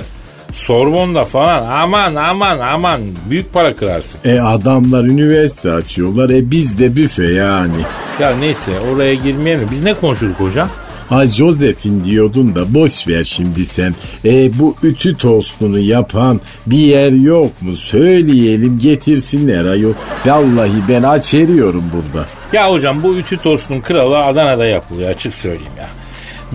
Sorbon'da 0.53 1.25
falan 1.25 1.65
aman 1.65 2.15
aman 2.15 2.60
aman 2.60 3.01
büyük 3.29 3.53
para 3.53 3.75
kırarsın. 3.75 4.19
E 4.25 4.39
adamlar 4.39 5.03
üniversite 5.03 5.72
açıyorlar. 5.72 6.29
E 6.29 6.51
biz 6.51 6.79
de 6.79 6.95
büfe 6.95 7.31
yani. 7.31 7.77
Ya 8.19 8.36
neyse 8.36 8.72
oraya 8.93 9.13
girmeyelim. 9.13 9.67
Biz 9.72 9.83
ne 9.83 9.93
konuşurduk 9.93 10.39
hocam? 10.39 10.69
Ha 11.10 11.27
Josephine 11.27 12.03
diyordun 12.03 12.55
da 12.55 12.74
boş 12.74 13.07
ver 13.07 13.24
şimdi 13.24 13.65
sen. 13.65 13.95
E 14.25 14.60
bu 14.60 14.75
ütü 14.83 15.17
tostunu 15.17 15.79
yapan 15.79 16.41
bir 16.67 16.77
yer 16.77 17.12
yok 17.12 17.62
mu? 17.62 17.75
Söyleyelim 17.75 18.79
getirsinler 18.79 19.65
ayol. 19.65 19.93
Vallahi 20.25 20.72
ben 20.89 21.03
aç 21.03 21.33
eriyorum 21.33 21.83
burada. 21.93 22.25
Ya 22.53 22.72
hocam 22.72 23.03
bu 23.03 23.17
ütü 23.17 23.38
tostun 23.38 23.81
kralı 23.81 24.17
Adana'da 24.17 24.65
yapılıyor 24.65 25.10
açık 25.10 25.33
söyleyeyim 25.33 25.72
ya. 25.77 25.89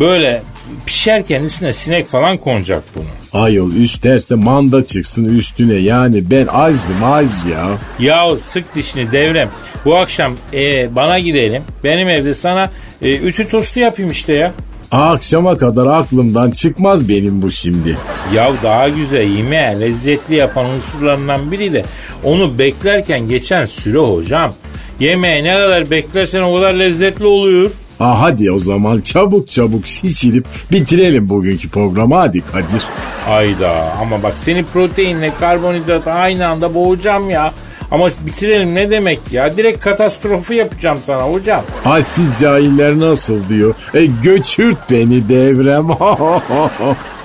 Böyle 0.00 0.42
pişerken 0.86 1.44
üstüne 1.44 1.72
sinek 1.72 2.06
falan 2.06 2.36
konacak 2.36 2.82
bunu. 2.94 3.42
Ayol 3.42 3.72
üsterse 3.72 4.34
manda 4.34 4.86
çıksın 4.86 5.24
üstüne 5.24 5.74
yani 5.74 6.30
ben 6.30 6.46
azım 6.46 7.04
az 7.04 7.44
ya. 7.44 7.68
Ya 7.98 8.36
sık 8.36 8.74
dişini 8.74 9.12
devrem. 9.12 9.50
Bu 9.84 9.96
akşam 9.96 10.32
e, 10.52 10.94
bana 10.96 11.18
gidelim. 11.18 11.62
Benim 11.84 12.08
evde 12.08 12.34
sana 12.34 12.70
e, 13.02 13.16
ütü 13.16 13.48
tostu 13.48 13.80
yapayım 13.80 14.10
işte 14.10 14.32
ya. 14.32 14.52
Akşama 14.90 15.58
kadar 15.58 15.86
aklımdan 15.86 16.50
çıkmaz 16.50 17.08
benim 17.08 17.42
bu 17.42 17.50
şimdi. 17.50 17.96
Ya 18.34 18.52
daha 18.62 18.88
güzel 18.88 19.30
yemeğe 19.30 19.80
lezzetli 19.80 20.34
yapan 20.34 20.66
unsurlarından 20.66 21.52
biri 21.52 21.72
de 21.72 21.84
onu 22.24 22.58
beklerken 22.58 23.28
geçen 23.28 23.64
süre 23.64 23.98
hocam. 23.98 24.54
Yemeği 25.00 25.44
ne 25.44 25.54
kadar 25.54 25.90
beklersen 25.90 26.42
o 26.42 26.56
kadar 26.56 26.74
lezzetli 26.74 27.26
oluyor. 27.26 27.70
Ha 27.98 28.20
hadi 28.20 28.52
o 28.52 28.58
zaman 28.58 29.00
çabuk 29.00 29.50
çabuk 29.50 29.86
şişirip 29.86 30.46
bitirelim 30.72 31.28
bugünkü 31.28 31.68
programı 31.68 32.14
hadi 32.14 32.40
Kadir. 32.40 32.82
Ayda 33.28 33.92
ama 34.00 34.22
bak 34.22 34.32
seni 34.38 34.64
proteinle 34.64 35.32
karbonhidrat 35.40 36.08
aynı 36.08 36.46
anda 36.48 36.74
boğacağım 36.74 37.30
ya. 37.30 37.52
Ama 37.90 38.08
bitirelim 38.26 38.74
ne 38.74 38.90
demek 38.90 39.20
ya? 39.32 39.56
Direkt 39.56 39.80
katastrofu 39.80 40.54
yapacağım 40.54 40.98
sana 41.02 41.22
hocam. 41.22 41.62
Ay 41.84 42.02
siz 42.02 42.26
cahiller 42.40 42.98
nasıl 42.98 43.48
diyor. 43.48 43.74
E 43.94 44.06
göçürt 44.06 44.90
beni 44.90 45.28
devrem. 45.28 45.88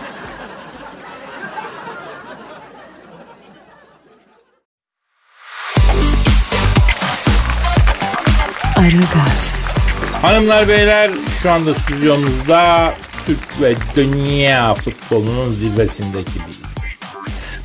Hanımlar 10.43 10.67
beyler 10.67 11.11
şu 11.41 11.51
anda 11.51 11.73
stüdyomuzda 11.73 12.93
Türk 13.25 13.61
ve 13.61 13.75
dünya 13.95 14.73
futbolunun 14.73 15.51
zirvesindeki 15.51 16.31
bir. 16.35 16.89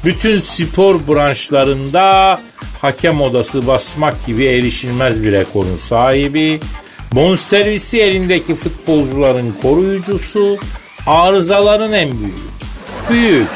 Bütün 0.04 0.40
spor 0.40 1.08
branşlarında 1.08 2.38
hakem 2.80 3.20
odası 3.20 3.66
basmak 3.66 4.26
gibi 4.26 4.44
erişilmez 4.44 5.22
bir 5.22 5.32
rekorun 5.32 5.76
sahibi. 5.76 6.60
Bonservisi 7.12 8.00
elindeki 8.00 8.54
futbolcuların 8.54 9.54
koruyucusu. 9.62 10.56
Arızaların 11.06 11.92
en 11.92 12.10
büyüğü. 12.12 12.32
Büyük. 13.10 13.48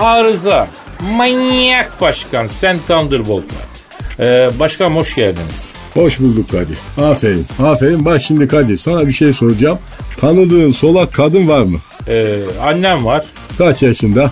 Arıza. 0.00 0.68
Manyak 1.00 2.00
başkan. 2.00 2.46
Sen 2.46 2.78
Thunderbolt'lar. 2.88 3.66
Ee, 4.20 4.50
başkan 4.58 4.90
hoş 4.90 5.14
geldiniz. 5.14 5.75
Hoş 5.96 6.20
bulduk 6.20 6.50
Kadir. 6.50 6.78
Aferin. 7.02 7.46
Aferin. 7.62 8.04
Bak 8.04 8.22
şimdi 8.22 8.48
Kadir 8.48 8.76
sana 8.76 9.06
bir 9.06 9.12
şey 9.12 9.32
soracağım. 9.32 9.78
Tanıdığın 10.16 10.70
solak 10.70 11.14
kadın 11.14 11.48
var 11.48 11.62
mı? 11.62 11.78
Ee, 12.08 12.38
annem 12.62 13.04
var. 13.04 13.24
Kaç 13.58 13.82
yaşında? 13.82 14.30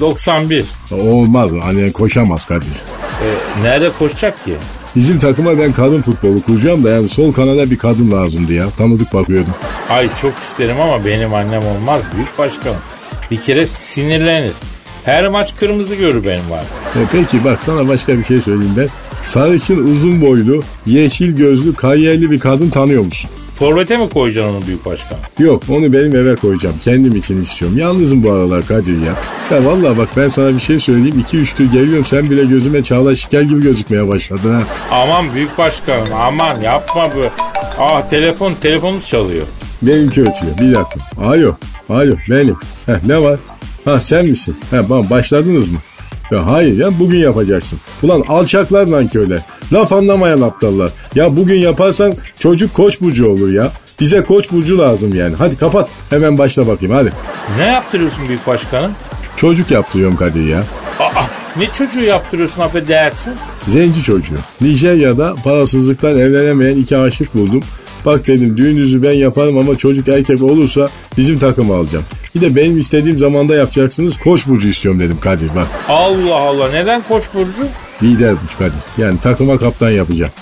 91. 0.00 0.64
Olmaz 0.92 1.52
mı? 1.52 1.62
Annen 1.64 1.92
koşamaz 1.92 2.46
Kadir. 2.46 2.68
Ee, 2.68 3.62
nerede 3.62 3.90
koşacak 3.98 4.44
ki? 4.44 4.56
Bizim 4.96 5.18
takıma 5.18 5.58
ben 5.58 5.72
kadın 5.72 6.02
futbolu 6.02 6.42
kuracağım 6.42 6.84
da 6.84 6.90
yani 6.90 7.08
sol 7.08 7.32
kanada 7.32 7.70
bir 7.70 7.78
kadın 7.78 8.12
lazımdı 8.12 8.52
ya. 8.52 8.70
Tanıdık 8.70 9.14
bakıyordum. 9.14 9.54
Ay 9.90 10.14
çok 10.14 10.38
isterim 10.38 10.80
ama 10.80 11.04
benim 11.04 11.34
annem 11.34 11.62
olmaz. 11.66 12.02
Büyük 12.16 12.38
başkanım. 12.38 12.76
Bir 13.30 13.40
kere 13.40 13.66
sinirlenir. 13.66 14.52
Her 15.04 15.28
maç 15.28 15.56
kırmızı 15.56 15.94
görür 15.94 16.24
benim 16.24 16.50
var. 16.50 16.62
E 16.96 16.98
peki 17.12 17.44
bak 17.44 17.62
sana 17.62 17.88
başka 17.88 18.18
bir 18.18 18.24
şey 18.24 18.38
söyleyeyim 18.38 18.74
ben. 18.76 18.88
Sarışın 19.22 19.94
uzun 19.94 20.20
boylu, 20.20 20.62
yeşil 20.86 21.36
gözlü, 21.36 21.74
kariyerli 21.74 22.30
bir 22.30 22.38
kadın 22.38 22.70
tanıyor 22.70 23.04
musun? 23.04 23.30
Forvete 23.58 23.96
mi 23.96 24.08
koyacaksın 24.08 24.56
onu 24.56 24.66
büyük 24.66 24.84
başkan? 24.86 25.18
Yok 25.38 25.62
onu 25.68 25.92
benim 25.92 26.16
eve 26.16 26.36
koyacağım. 26.36 26.74
Kendim 26.84 27.16
için 27.16 27.42
istiyorum. 27.42 27.78
Yalnızım 27.78 28.22
bu 28.22 28.32
aralar 28.32 28.66
Kadir 28.66 28.92
ya. 29.06 29.14
Ya 29.56 29.64
vallahi 29.64 29.98
bak 29.98 30.08
ben 30.16 30.28
sana 30.28 30.54
bir 30.54 30.60
şey 30.60 30.80
söyleyeyim. 30.80 31.24
2-3 31.32 31.56
tür 31.56 31.72
geliyorum 31.72 32.04
sen 32.04 32.30
bile 32.30 32.44
gözüme 32.44 32.82
Çağla 32.82 33.16
Şikel 33.16 33.44
gibi 33.44 33.62
gözükmeye 33.62 34.08
başladın 34.08 34.54
ha. 34.54 34.62
Aman 34.90 35.34
büyük 35.34 35.58
başkanım 35.58 36.08
aman 36.14 36.60
yapma 36.60 37.10
bu. 37.16 37.24
Ah 37.78 38.10
telefon 38.10 38.54
telefonunuz 38.60 39.06
çalıyor. 39.06 39.46
Benimki 39.82 40.20
ötüyor. 40.20 40.58
Bir 40.60 40.74
dakika. 40.74 41.00
Alo. 41.22 41.54
Alo 41.88 42.12
benim. 42.30 42.56
Heh, 42.86 42.94
ne 43.06 43.22
var? 43.22 43.38
Ha 43.84 44.00
sen 44.00 44.26
misin? 44.26 44.56
Ha 44.70 44.88
başladınız 45.10 45.68
mı? 45.68 45.78
Ya 46.30 46.46
hayır 46.46 46.78
ya 46.78 46.98
bugün 46.98 47.18
yapacaksın. 47.18 47.78
Ulan 48.02 48.24
alçaklar 48.28 48.90
nankörler. 48.90 49.40
Laf 49.72 49.92
anlamayan 49.92 50.40
aptallar. 50.40 50.90
Ya 51.14 51.36
bugün 51.36 51.54
yaparsan 51.58 52.14
çocuk 52.40 52.74
koç 52.74 53.00
burcu 53.00 53.28
olur 53.28 53.52
ya. 53.52 53.70
Bize 54.00 54.22
koç 54.24 54.52
burcu 54.52 54.78
lazım 54.78 55.14
yani. 55.14 55.34
Hadi 55.38 55.56
kapat. 55.58 55.88
Hemen 56.10 56.38
başla 56.38 56.66
bakayım 56.66 56.94
hadi. 56.94 57.12
Ne 57.58 57.64
yaptırıyorsun 57.66 58.28
büyük 58.28 58.46
başkanım? 58.46 58.92
Çocuk 59.36 59.70
yaptırıyorum 59.70 60.16
Kadir 60.16 60.44
ya. 60.46 60.64
Aa, 61.00 61.22
ne 61.56 61.66
çocuğu 61.66 62.04
yaptırıyorsun 62.04 62.62
affedersin? 62.62 63.32
Zenci 63.68 64.02
çocuğu. 64.02 64.34
Nijerya'da 64.60 65.34
parasızlıktan 65.44 66.18
evlenemeyen 66.18 66.76
iki 66.76 66.96
aşık 66.96 67.34
buldum. 67.34 67.62
Bak 68.06 68.26
dedim 68.26 68.56
düğününüzü 68.56 69.02
ben 69.02 69.12
yaparım 69.12 69.58
ama 69.58 69.78
çocuk 69.78 70.08
erkek 70.08 70.42
olursa 70.42 70.88
bizim 71.16 71.38
takımı 71.38 71.74
alacağım. 71.74 72.04
Bir 72.34 72.40
de 72.40 72.56
benim 72.56 72.78
istediğim 72.78 73.18
zamanda 73.18 73.54
yapacaksınız 73.54 74.16
koç 74.18 74.46
burcu 74.46 74.68
istiyorum 74.68 75.00
dedim 75.00 75.16
Kadir 75.20 75.48
bak. 75.56 75.66
Allah 75.88 76.34
Allah 76.34 76.70
neden 76.72 77.02
koç 77.08 77.24
burcu? 77.34 77.68
Lider 78.02 78.32
burç 78.32 78.58
Kadir. 78.58 78.78
Yani 78.98 79.20
takıma 79.20 79.58
kaptan 79.58 79.90
yapacağım. 79.90 80.32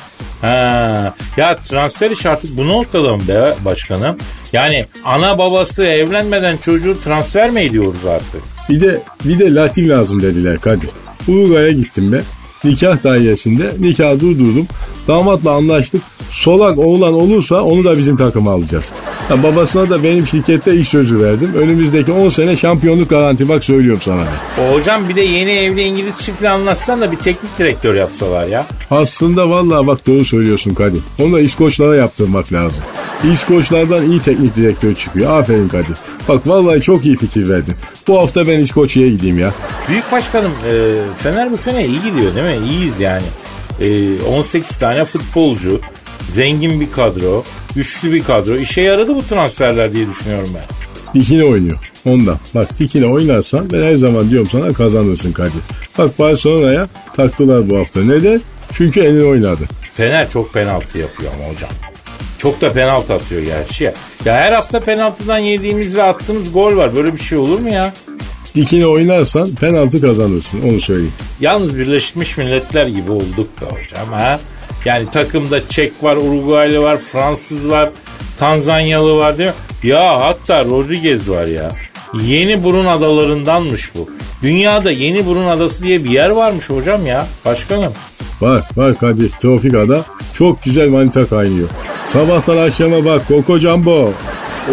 Ha, 0.41 1.15
ya 1.37 1.57
transfer 1.57 2.11
işi 2.11 2.29
artık 2.29 2.57
bu 2.57 2.69
noktada 2.69 3.17
mı 3.17 3.23
be 3.29 3.55
başkanım? 3.65 4.17
Yani 4.53 4.87
ana 5.05 5.39
babası 5.39 5.85
evlenmeden 5.85 6.57
çocuğu 6.57 7.01
transfer 7.05 7.51
mi 7.51 7.61
ediyoruz 7.61 8.07
artık? 8.07 8.43
Bir 8.71 8.81
de 8.81 9.01
bir 9.25 9.39
de 9.39 9.55
Latin 9.55 9.89
lazım 9.89 10.23
dediler 10.23 10.59
Kadir. 10.59 10.91
Uruguay'a 11.29 11.71
gittim 11.71 12.13
ben. 12.13 12.23
Nikah 12.65 13.05
dairesinde 13.05 13.73
nikah 13.81 14.21
durdurdum. 14.21 14.67
Damatla 15.09 15.51
anlaştık. 15.51 16.03
Solak 16.31 16.79
oğlan 16.79 17.15
olursa 17.15 17.63
onu 17.63 17.85
da 17.85 17.99
bizim 17.99 18.17
takıma 18.17 18.53
alacağız. 18.53 18.93
Ha, 19.29 19.43
babasına 19.43 19.91
da 19.91 20.03
benim 20.03 20.27
şirkette 20.27 20.75
iş 20.77 20.89
sözü 20.89 21.21
verdim. 21.21 21.51
Önümüzdeki 21.57 22.13
10 22.13 22.29
sene 22.29 22.57
şampiyonluk 22.57 23.11
garanti 23.11 23.49
bak 23.49 23.65
söylüyorum 23.65 24.01
sana. 24.05 24.23
O 24.61 24.75
hocam 24.75 25.09
bir 25.09 25.17
de 25.17 25.21
yeni 25.21 25.51
evli 25.51 25.83
İngiliz 25.83 26.19
çiftli 26.19 26.49
anlatsan 26.49 27.01
da 27.01 27.13
bir 27.13 27.17
teknik 27.17 27.59
direktör 27.59 27.95
yapsalar 27.95 28.47
ya. 28.47 28.67
Aslında 28.91 29.51
vallahi 29.51 29.87
bak 29.87 30.07
doğru 30.07 30.25
söylüyorsun 30.25 30.75
Kadir. 30.75 31.01
Onu 31.23 31.33
da 31.33 31.41
İskoçlara 31.41 31.97
yaptırmak 31.97 32.53
lazım. 32.53 32.83
İskoçlardan 33.33 34.11
iyi 34.11 34.21
teknik 34.23 34.57
direktör 34.57 34.95
çıkıyor. 34.95 35.39
Aferin 35.41 35.69
Kadir. 35.69 35.97
Bak 36.29 36.47
vallahi 36.49 36.81
çok 36.83 37.05
iyi 37.07 37.17
fikir 37.17 37.49
verdin. 37.49 37.75
Bu 38.09 38.19
hafta 38.19 38.47
ben 38.47 38.59
İskoçya'ya 38.59 39.09
gideyim 39.11 39.39
ya. 39.39 39.53
Büyük 39.89 40.13
başkanım 40.13 40.53
e, 40.71 40.95
Fener 41.23 41.53
bu 41.53 41.57
sene 41.57 41.87
iyi 41.87 42.03
gidiyor 42.03 42.35
değil 42.35 42.61
mi? 42.61 42.67
İyiyiz 42.71 43.01
yani. 43.01 43.23
E, 43.81 44.21
18 44.23 44.77
tane 44.77 45.05
futbolcu, 45.05 45.81
zengin 46.33 46.81
bir 46.81 46.93
kadro, 46.93 47.45
güçlü 47.75 48.13
bir 48.13 48.25
kadro. 48.25 48.57
İşe 48.57 48.81
yaradı 48.81 49.15
bu 49.15 49.23
transferler 49.23 49.93
diye 49.93 50.07
düşünüyorum 50.09 50.49
ben. 50.55 50.65
Dikine 51.21 51.45
oynuyor. 51.45 51.91
Ondan. 52.05 52.39
Bak 52.55 52.79
dikine 52.79 53.07
oynarsan 53.07 53.71
ben 53.73 53.83
her 53.83 53.95
zaman 53.95 54.31
diyorum 54.31 54.49
sana 54.53 54.73
kazanırsın 54.73 55.33
Kadir. 55.33 55.61
Bak 55.99 56.19
Barcelona'ya 56.19 56.89
taktılar 57.17 57.71
bu 57.71 57.79
hafta. 57.79 58.01
Neden? 58.01 58.41
Çünkü 58.73 59.01
elini 59.01 59.25
oynadı. 59.25 59.63
Fener 59.95 60.31
çok 60.31 60.53
penaltı 60.53 60.99
yapıyor 60.99 61.33
ama 61.39 61.55
hocam. 61.55 61.71
Çok 62.39 62.61
da 62.61 62.73
penaltı 62.73 63.15
atıyor 63.15 63.43
gerçi 63.43 63.85
ya. 63.85 63.93
Ya 64.25 64.35
her 64.35 64.53
hafta 64.53 64.81
penaltıdan 64.81 65.39
yediğimiz 65.39 65.97
ve 65.97 66.03
attığımız 66.03 66.53
gol 66.53 66.77
var. 66.77 66.97
Böyle 66.97 67.13
bir 67.13 67.19
şey 67.19 67.39
olur 67.39 67.59
mu 67.59 67.71
ya? 67.73 67.93
Dikine 68.55 68.87
oynarsan 68.87 69.55
penaltı 69.55 70.01
kazanırsın 70.01 70.63
onu 70.71 70.81
söyleyeyim. 70.81 71.13
Yalnız 71.41 71.79
Birleşmiş 71.79 72.37
Milletler 72.37 72.87
gibi 72.87 73.13
olduk 73.13 73.49
da 73.61 73.67
hocam 73.67 74.13
ha. 74.13 74.41
Yani 74.85 75.11
takımda 75.11 75.69
Çek 75.69 75.93
var, 76.03 76.17
Uruguaylı 76.17 76.83
var, 76.83 76.99
Fransız 77.13 77.71
var, 77.71 77.91
Tanzanyalı 78.39 79.17
var 79.17 79.39
değil 79.39 79.51
mi? 79.51 79.89
Ya 79.91 80.21
hatta 80.21 80.65
Rodriguez 80.65 81.31
var 81.31 81.47
ya. 81.47 81.71
Yeni 82.15 82.65
Burun 82.65 82.87
adalarındanmış 82.87 83.95
bu. 83.95 84.09
Dünyada 84.43 84.91
Yeni 84.91 85.27
Burun 85.27 85.45
adası 85.45 85.83
diye 85.83 86.05
bir 86.05 86.11
yer 86.11 86.31
varmış 86.31 86.71
hocam 86.71 87.07
ya. 87.07 87.27
Başkanım. 87.45 87.93
Var 88.41 88.63
var 88.77 88.99
Kadir 88.99 89.31
Tropik 89.31 89.75
Ada 89.75 90.05
çok 90.39 90.63
güzel 90.65 90.89
manita 90.89 91.27
kaynıyor. 91.27 91.69
Sabahtan 92.07 92.57
akşama 92.57 93.05
bak 93.05 93.29
Koko 93.29 93.59
Jumbo. 93.59 94.13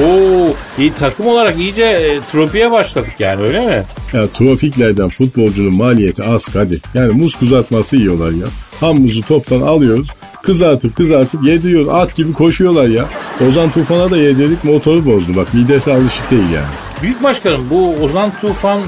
Oo, 0.03 0.47
iyi, 0.77 0.93
takım 0.93 1.27
olarak 1.27 1.59
iyice 1.59 1.83
e, 1.83 2.21
tropiye 2.31 2.71
başladık 2.71 3.13
yani 3.19 3.41
öyle 3.41 3.65
mi? 3.65 3.83
Ya 4.13 4.27
trofiklerden 4.27 5.09
futbolcunun 5.09 5.75
maliyeti 5.75 6.23
az 6.23 6.45
Kadir. 6.45 6.81
Yani 6.93 7.11
muz 7.11 7.35
kızartması 7.39 7.97
yiyorlar 7.97 8.31
ya. 8.31 8.47
Ham 8.79 9.01
muzu 9.01 9.21
toptan 9.21 9.61
alıyoruz. 9.61 10.07
Kızartıp 10.43 10.95
kızartıp 10.95 11.43
yediriyoruz. 11.43 11.89
At 11.89 12.15
gibi 12.15 12.33
koşuyorlar 12.33 12.87
ya. 12.87 13.09
Ozan 13.49 13.71
Tufan'a 13.71 14.11
da 14.11 14.17
yedirdik 14.17 14.63
motoru 14.63 15.05
bozdu. 15.05 15.35
Bak 15.35 15.53
midesi 15.53 15.91
alışık 15.91 16.31
değil 16.31 16.49
yani. 16.53 16.82
Büyük 17.03 17.23
başkanım 17.23 17.67
bu 17.69 17.95
Ozan 18.03 18.31
Tufan 18.41 18.81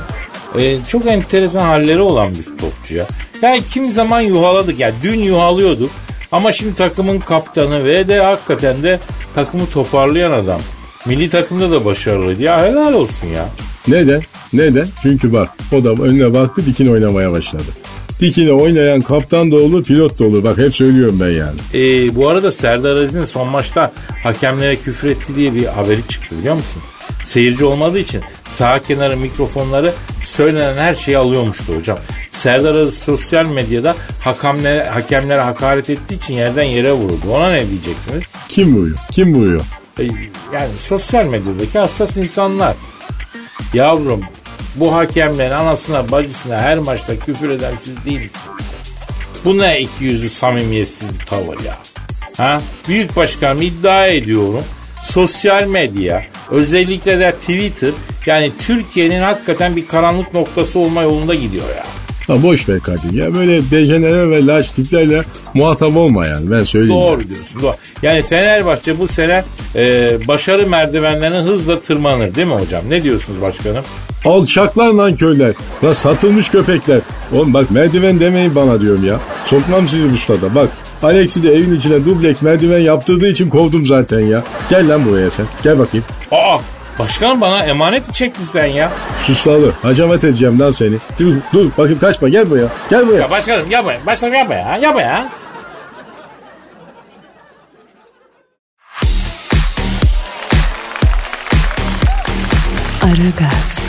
e, 0.60 0.78
çok 0.88 1.06
enteresan 1.06 1.66
halleri 1.66 2.00
olan 2.00 2.32
bir 2.32 2.58
topçu 2.58 2.96
ya. 2.96 3.06
Yani 3.42 3.64
kim 3.74 3.92
zaman 3.92 4.22
yuhaladık 4.22 4.80
ya 4.80 4.92
dün 5.04 5.20
yuhalıyorduk 5.20 5.90
ama 6.32 6.52
şimdi 6.52 6.76
takımın 6.76 7.20
kaptanı 7.20 7.86
ve 7.86 8.10
de 8.10 8.20
hakikaten 8.20 8.84
de 8.84 9.00
takımı 9.36 9.70
toparlayan 9.70 10.32
adam. 10.32 10.62
Milli 11.06 11.30
takımda 11.30 11.72
da 11.72 11.86
başarılıydı 11.86 12.42
ya 12.42 12.66
helal 12.66 12.94
olsun 12.94 13.28
ya. 13.28 13.46
Neden? 13.88 14.22
Neden? 14.54 14.88
Çünkü 15.02 15.34
bak 15.34 15.50
o 15.74 15.84
da 15.84 15.90
önüne 15.90 16.34
baktı 16.34 16.66
dikin 16.66 16.92
oynamaya 16.94 17.32
başladı. 17.32 17.64
Dikine 18.20 18.52
oynayan 18.52 19.02
kaptan 19.02 19.52
da 19.52 19.56
olur 19.56 19.84
pilot 19.84 20.20
da 20.20 20.26
olur. 20.26 20.44
Bak 20.44 20.58
hep 20.58 20.76
söylüyorum 20.76 21.20
ben 21.22 21.32
yani. 21.32 21.58
E, 21.74 22.16
bu 22.16 22.30
arada 22.30 22.52
Serdar 22.52 22.96
Aziz'in 22.96 23.26
son 23.26 23.50
maçta 23.50 23.92
hakemlere 24.24 24.76
küfür 24.76 25.10
etti 25.10 25.36
diye 25.36 25.56
bir 25.56 25.66
haberi 25.66 26.08
çıktı 26.08 26.36
biliyor 26.40 26.56
musun? 26.56 26.82
Seyirci 27.26 27.66
olmadığı 27.66 28.00
için 28.00 28.22
sağ 28.50 28.80
kenarı 28.80 29.18
mikrofonları 29.18 29.94
söylenen 30.24 30.78
her 30.78 30.96
şeyi 30.96 31.18
alıyormuştu 31.18 31.76
hocam. 31.78 32.00
Serdar 32.32 32.76
Aziz 32.76 32.98
sosyal 32.98 33.46
medyada 33.46 33.96
hakemlere, 34.22 34.84
hakemlere 34.84 35.42
hakaret 35.42 35.90
ettiği 35.90 36.16
için 36.16 36.34
yerden 36.34 36.64
yere 36.64 36.92
vuruldu. 36.92 37.32
Ona 37.32 37.50
ne 37.50 37.70
diyeceksiniz? 37.70 38.24
Kim 38.50 38.76
vuruyor? 38.76 38.98
Kim 39.12 39.36
vuruyor? 39.36 39.62
E, 40.00 40.04
yani 40.54 40.70
sosyal 40.80 41.26
medyadaki 41.26 41.80
hassas 41.80 42.18
insanlar. 42.18 42.76
Yavrum 43.74 44.22
bu 44.76 44.96
hakemlerin 44.96 45.52
anasına 45.52 46.12
bacısına 46.12 46.58
her 46.58 46.78
maçta 46.78 47.20
küfür 47.20 47.50
eden 47.50 47.74
siz 47.84 48.06
değil 48.06 48.18
misiniz? 48.18 48.46
Bu 49.46 49.58
ne 49.58 49.82
iki 49.82 50.04
yüzlü 50.04 50.30
samimiyetsiz 50.30 51.20
bir 51.20 51.26
tavır 51.26 51.60
ya. 51.66 51.78
Ha? 52.38 52.62
Büyük 52.88 53.16
başkanım 53.16 53.62
iddia 53.62 54.08
ediyorum. 54.08 54.64
Sosyal 55.16 55.68
medya 55.68 56.24
özellikle 56.52 57.20
de 57.20 57.32
Twitter 57.32 57.90
yani 58.26 58.52
Türkiye'nin 58.68 59.22
hakikaten 59.22 59.76
bir 59.76 59.88
karanlık 59.88 60.34
noktası 60.34 60.80
olma 60.80 61.02
yolunda 61.02 61.36
gidiyor 61.36 61.64
ya. 61.78 61.84
Ha 62.28 62.44
boş 62.44 62.70
ver 62.70 62.80
Kadir 62.80 63.14
ya 63.14 63.36
böyle 63.36 63.72
dejenere 63.72 64.30
ve 64.30 64.46
laç 64.46 64.72
tiplerle 64.72 65.24
muhatap 65.54 65.96
olma 65.98 66.28
yani 66.28 66.52
ben 66.52 66.64
söyleyeyim. 66.64 67.02
Doğru 67.02 67.28
diyorsun. 67.28 67.62
Doğru. 67.62 67.76
Yani 68.02 68.24
Fenerbahçe 68.24 69.00
bu 69.00 69.08
sene 69.08 69.44
e, 69.76 70.18
başarı 70.28 70.68
merdivenlerine 70.68 71.38
hızla 71.38 71.80
tırmanır 71.80 72.36
değil 72.36 72.48
mi 72.48 72.54
hocam? 72.54 72.82
Ne 72.90 73.04
diyorsunuz 73.04 73.42
başkanım? 73.42 73.84
Alçaklar 74.26 74.94
lan 74.94 75.16
köyler. 75.16 75.54
La 75.84 75.94
satılmış 75.94 76.50
köpekler. 76.50 77.00
Oğlum 77.34 77.54
bak 77.54 77.72
merdiven 77.72 78.20
demeyin 78.20 78.56
bana 78.56 78.82
diyorum 78.82 79.06
ya. 79.06 79.20
Sokmam 79.46 79.88
sizi 79.88 80.12
bu 80.12 80.18
stada 80.18 80.56
bak. 80.56 80.70
Alex'i 81.06 81.44
de 81.44 81.54
evin 81.56 81.76
içine 81.76 82.06
dubleks 82.06 82.42
merdiven 82.42 82.80
yaptırdığı 82.80 83.28
için 83.28 83.50
kovdum 83.50 83.86
zaten 83.86 84.20
ya. 84.20 84.44
Gel 84.70 84.90
lan 84.90 85.06
buraya 85.06 85.30
sen. 85.30 85.46
Gel 85.64 85.80
bakayım. 85.80 86.06
Aa 86.32 86.58
başkanım 87.00 87.42
bana 87.42 87.64
emanet 87.64 88.08
mi 88.08 88.14
çektin 88.14 88.44
sen 88.44 88.66
ya? 88.66 88.92
Susalı. 89.28 89.72
Hacamat 89.82 90.24
edeceğim 90.24 90.60
lan 90.60 90.72
seni. 90.72 90.96
Dur, 91.20 91.34
dur 91.54 91.72
bakayım 91.78 92.00
kaçma 92.00 92.30
gel 92.30 92.50
buraya. 92.50 92.68
Gel 92.90 93.08
buraya. 93.08 93.22
Ya 93.22 93.30
başkanım 93.32 93.72
yapma. 93.72 93.92
Başkanım 94.06 94.34
yapma 94.34 94.56
ya. 94.56 94.78
Yapma 94.78 95.02
ya. 95.02 95.30
Aragaz, 103.04 103.80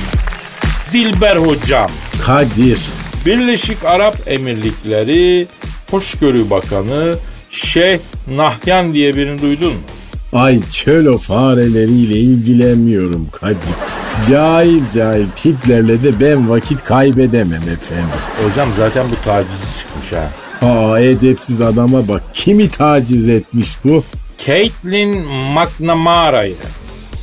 Dilber 0.93 1.37
hocam. 1.37 1.91
Kadir. 2.27 2.79
Birleşik 3.27 3.85
Arap 3.85 4.17
Emirlikleri 4.27 5.47
Hoşgörü 5.91 6.51
Bakanı 6.51 7.15
Şeyh 7.51 7.99
Nahyan 8.31 8.95
diye 8.95 9.15
birini 9.15 9.43
duydun 9.43 9.73
mu? 9.73 9.81
Ay 10.33 10.61
çölo 10.73 11.19
fareleriyle 11.19 12.15
ilgilenmiyorum 12.19 13.29
Kadir. 13.33 13.59
Cahil 14.29 14.83
cahil 14.95 15.27
tiplerle 15.37 16.03
de 16.05 16.21
ben 16.21 16.51
vakit 16.51 16.85
kaybedemem 16.85 17.63
efendim. 17.63 18.21
Hocam 18.45 18.69
zaten 18.77 19.07
bu 19.11 19.25
taciz 19.25 19.79
çıkmış 19.81 20.13
ha. 20.13 20.31
Aa 20.67 21.01
edepsiz 21.01 21.61
adama 21.61 22.09
bak. 22.09 22.23
Kimi 22.35 22.71
taciz 22.71 23.29
etmiş 23.29 23.69
bu? 23.85 24.05
Caitlin 24.47 25.25
McNamara'yı. 25.29 26.55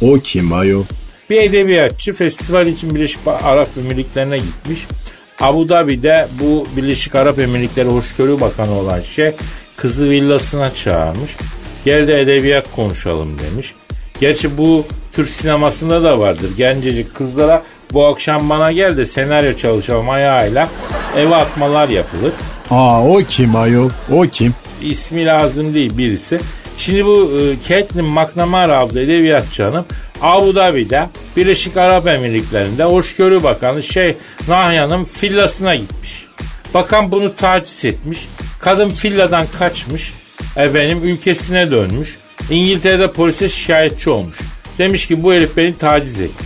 O 0.01 0.19
kim 0.19 0.53
ayol? 0.53 0.83
Bir 1.29 1.37
edebiyatçı 1.37 2.13
festival 2.13 2.67
için 2.67 2.95
Birleşik 2.95 3.19
Arap 3.43 3.69
Emirlikleri'ne 3.77 4.37
gitmiş. 4.37 4.87
Abu 5.39 5.69
Dhabi'de 5.69 6.27
bu 6.39 6.65
Birleşik 6.77 7.15
Arap 7.15 7.39
Emirlikleri 7.39 7.89
Hoşgörü 7.89 8.41
Bakanı 8.41 8.71
olan 8.79 9.01
şey 9.01 9.31
kızı 9.77 10.09
villasına 10.09 10.73
çağırmış. 10.73 11.35
Gel 11.85 12.07
de 12.07 12.21
edebiyat 12.21 12.65
konuşalım 12.75 13.39
demiş. 13.39 13.73
Gerçi 14.19 14.57
bu 14.57 14.85
Türk 15.13 15.29
sinemasında 15.29 16.03
da 16.03 16.19
vardır. 16.19 16.49
Gencecik 16.57 17.15
kızlara 17.15 17.63
bu 17.93 18.05
akşam 18.05 18.49
bana 18.49 18.71
gel 18.71 18.97
de 18.97 19.05
senaryo 19.05 19.55
çalışalım 19.55 20.09
ayağıyla 20.09 20.69
eve 21.17 21.35
atmalar 21.35 21.89
yapılır. 21.89 22.33
Aa 22.71 23.03
o 23.07 23.17
kim 23.17 23.55
ayol? 23.55 23.89
O 24.11 24.21
kim? 24.21 24.53
İsmi 24.81 25.25
lazım 25.25 25.73
değil 25.73 25.97
birisi. 25.97 26.39
Şimdi 26.77 27.05
bu 27.05 27.31
e, 27.39 27.67
Caitlin 27.67 28.05
McNamara 28.05 28.79
adlı 28.79 29.01
edebiyatçı 29.01 29.63
hanım 29.63 29.85
Abu 30.21 30.55
Dhabi'de 30.55 31.09
Birleşik 31.37 31.77
Arap 31.77 32.07
Emirlikleri'nde 32.07 32.83
Hoşgörü 32.83 33.43
Bakanı 33.43 33.83
şey 33.83 34.15
Nahyan'ın 34.47 35.07
villasına 35.23 35.75
gitmiş. 35.75 36.25
Bakan 36.73 37.11
bunu 37.11 37.35
taciz 37.35 37.85
etmiş. 37.85 38.27
Kadın 38.59 38.93
villadan 39.03 39.45
kaçmış. 39.59 40.13
Efendim 40.55 40.99
ülkesine 41.03 41.71
dönmüş. 41.71 42.17
İngiltere'de 42.49 43.11
polise 43.11 43.49
şikayetçi 43.49 44.09
olmuş. 44.09 44.37
Demiş 44.77 45.07
ki 45.07 45.23
bu 45.23 45.33
herif 45.33 45.57
beni 45.57 45.77
taciz 45.77 46.21
etti. 46.21 46.43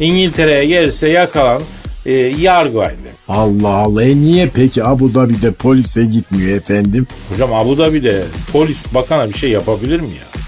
İngiltere'ye 0.00 0.66
gelirse 0.66 1.08
yakalan 1.08 1.62
e, 2.06 2.12
yargılayın 2.12 2.98
demiş. 2.98 3.18
Allah 3.28 3.68
Allah 3.68 4.04
e 4.04 4.16
niye 4.16 4.48
peki 4.54 4.84
Abu 4.84 5.14
Dhabi'de 5.14 5.52
polise 5.52 6.04
gitmiyor 6.04 6.58
efendim? 6.58 7.06
Hocam 7.32 7.52
Abu 7.54 7.78
Dhabi'de 7.78 8.22
polis 8.52 8.94
bakana 8.94 9.28
bir 9.28 9.34
şey 9.34 9.50
yapabilir 9.50 10.00
mi 10.00 10.08
ya? 10.08 10.40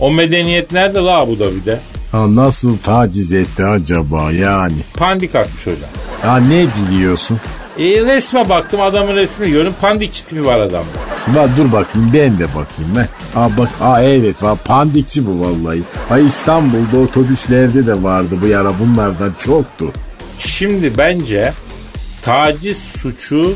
O 0.00 0.10
medeniyet 0.10 0.72
nerede 0.72 0.98
la 0.98 1.18
Abu 1.18 1.38
Dhabi'de? 1.38 1.80
Ha 2.12 2.34
nasıl 2.34 2.78
taciz 2.78 3.32
etti 3.32 3.64
acaba 3.64 4.32
yani? 4.32 4.76
Pandik 4.94 5.34
atmış 5.34 5.66
hocam. 5.66 5.90
Ya 6.24 6.36
ne 6.36 6.66
biliyorsun? 6.66 7.40
E, 7.78 7.84
resme 7.84 8.48
baktım 8.48 8.80
adamın 8.80 9.14
resmi 9.16 9.50
görün 9.50 9.72
pandik 9.80 10.12
çitimi 10.12 10.44
var 10.44 10.60
adamda. 10.60 10.98
Va 11.34 11.48
dur 11.56 11.72
bakayım 11.72 12.10
ben 12.14 12.38
de 12.38 12.46
bakayım 12.48 12.92
ben. 12.96 13.08
Aa 13.40 13.50
bak 13.58 13.68
aa 13.80 14.02
evet 14.02 14.42
va 14.42 14.54
pandikçi 14.54 15.26
bu 15.26 15.40
vallahi. 15.40 15.82
Ha 16.08 16.18
İstanbul'da 16.18 16.98
otobüslerde 16.98 17.86
de 17.86 18.02
vardı 18.02 18.38
bu 18.42 18.46
yara 18.46 18.72
bunlardan 18.78 19.32
çoktu. 19.38 19.92
Şimdi 20.38 20.98
bence 20.98 21.52
taciz 22.22 22.78
suçu 22.78 23.54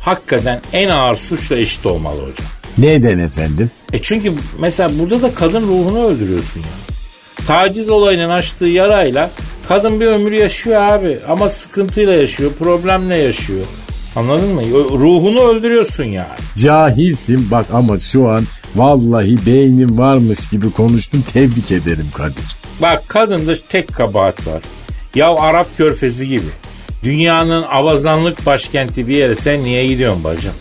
hakikaten 0.00 0.60
en 0.72 0.88
ağır 0.88 1.14
suçla 1.14 1.56
eşit 1.56 1.86
olmalı 1.86 2.20
hocam. 2.20 2.46
Neden 2.78 3.18
efendim? 3.18 3.70
E 3.92 3.98
çünkü 4.02 4.32
mesela 4.58 4.90
burada 4.98 5.22
da 5.22 5.34
kadın 5.34 5.62
ruhunu 5.62 6.04
öldürüyorsun 6.04 6.60
ya. 6.60 6.81
Taciz 7.46 7.90
olayının 7.90 8.30
açtığı 8.30 8.66
yarayla 8.66 9.30
kadın 9.68 10.00
bir 10.00 10.06
ömür 10.06 10.32
yaşıyor 10.32 10.82
abi 10.82 11.18
ama 11.28 11.50
sıkıntıyla 11.50 12.14
yaşıyor, 12.14 12.50
problemle 12.58 13.16
yaşıyor. 13.16 13.64
Anladın 14.16 14.54
mı? 14.54 14.62
Ruhunu 14.98 15.40
öldürüyorsun 15.40 16.04
yani. 16.04 16.38
Cahilsin 16.58 17.50
bak 17.50 17.66
ama 17.72 17.98
şu 17.98 18.28
an 18.28 18.44
vallahi 18.76 19.46
beynin 19.46 19.98
varmış 19.98 20.48
gibi 20.48 20.70
konuştun 20.70 21.24
tebrik 21.32 21.72
ederim 21.72 22.06
Kadir. 22.14 22.56
Bak 22.82 23.08
kadında 23.08 23.54
tek 23.68 23.94
kabahat 23.94 24.46
var. 24.46 24.62
Ya 25.14 25.34
Arap 25.34 25.76
körfezi 25.76 26.28
gibi. 26.28 26.48
Dünyanın 27.04 27.62
avazanlık 27.62 28.46
başkenti 28.46 29.08
bir 29.08 29.14
yere 29.16 29.34
sen 29.34 29.64
niye 29.64 29.86
gidiyorsun 29.86 30.24
bacım? 30.24 30.52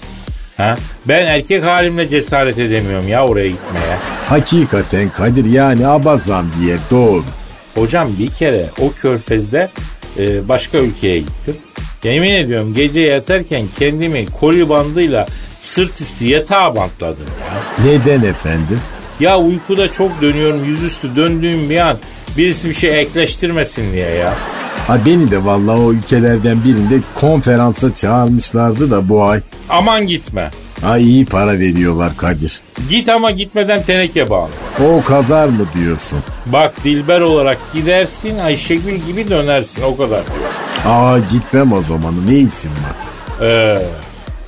Ha? 0.62 0.78
Ben 1.08 1.26
erkek 1.26 1.64
halimle 1.64 2.10
cesaret 2.10 2.58
edemiyorum 2.58 3.08
ya 3.08 3.26
oraya 3.28 3.48
gitmeye. 3.48 3.98
Hakikaten 4.28 5.10
Kadir 5.10 5.46
yani 5.46 5.88
abazan 5.88 6.46
bir 6.60 6.68
yer 6.68 6.80
doğru. 6.92 7.24
Hocam 7.76 8.10
bir 8.20 8.28
kere 8.28 8.66
o 8.80 8.92
körfezde 9.02 9.70
e, 10.20 10.50
başka 10.50 10.78
ülkeye 10.78 11.20
gittim. 11.20 11.56
Yemin 12.04 12.32
ediyorum 12.32 12.74
gece 12.74 13.02
yatarken 13.02 13.64
kendimi 13.80 14.26
koli 14.26 14.70
bandıyla 14.70 15.28
sırt 15.62 16.02
üstü 16.02 16.26
yatağa 16.26 16.76
bantladım 16.76 17.26
ya. 17.42 17.86
Neden 17.86 18.24
efendim? 18.24 18.80
Ya 19.20 19.40
uykuda 19.40 19.92
çok 19.92 20.22
dönüyorum 20.22 20.66
yüzüstü 20.66 21.16
döndüğüm 21.16 21.70
bir 21.70 21.78
an 21.78 21.98
birisi 22.38 22.70
bir 22.70 22.74
şey 22.74 23.02
ekleştirmesin 23.02 23.94
diye 23.94 24.10
ya. 24.10 24.34
Ha 24.88 25.06
beni 25.06 25.32
de 25.32 25.46
vallahi 25.46 25.80
o 25.82 25.94
ülkelerden 25.94 26.64
birinde 26.64 27.00
konferansa 27.16 27.94
çağırmışlardı 27.94 28.92
da 28.92 29.10
bu 29.10 29.24
ay. 29.24 29.42
Aman 29.70 30.08
gitme. 30.08 30.52
Ay 30.86 31.04
iyi 31.04 31.26
para 31.26 31.60
veriyorlar 31.60 32.18
Kadir. 32.18 32.62
Git 32.90 33.10
ama 33.10 33.32
gitmeden 33.32 33.84
teneke 33.84 34.30
bağlı. 34.30 34.50
O 34.86 35.04
kadar 35.04 35.48
mı 35.48 35.66
diyorsun? 35.74 36.20
Bak 36.46 36.84
Dilber 36.84 37.22
olarak 37.22 37.58
gidersin 37.74 38.40
Ayşegül 38.40 38.96
gibi 38.96 39.30
dönersin 39.30 39.84
o 39.84 39.98
kadar. 39.98 40.22
Aa 40.86 41.20
gitmem 41.20 41.74
o 41.74 41.82
zaman 41.82 42.14
ne 42.28 42.36
işim 42.38 42.72
var? 42.72 42.96
Ee, 43.48 43.82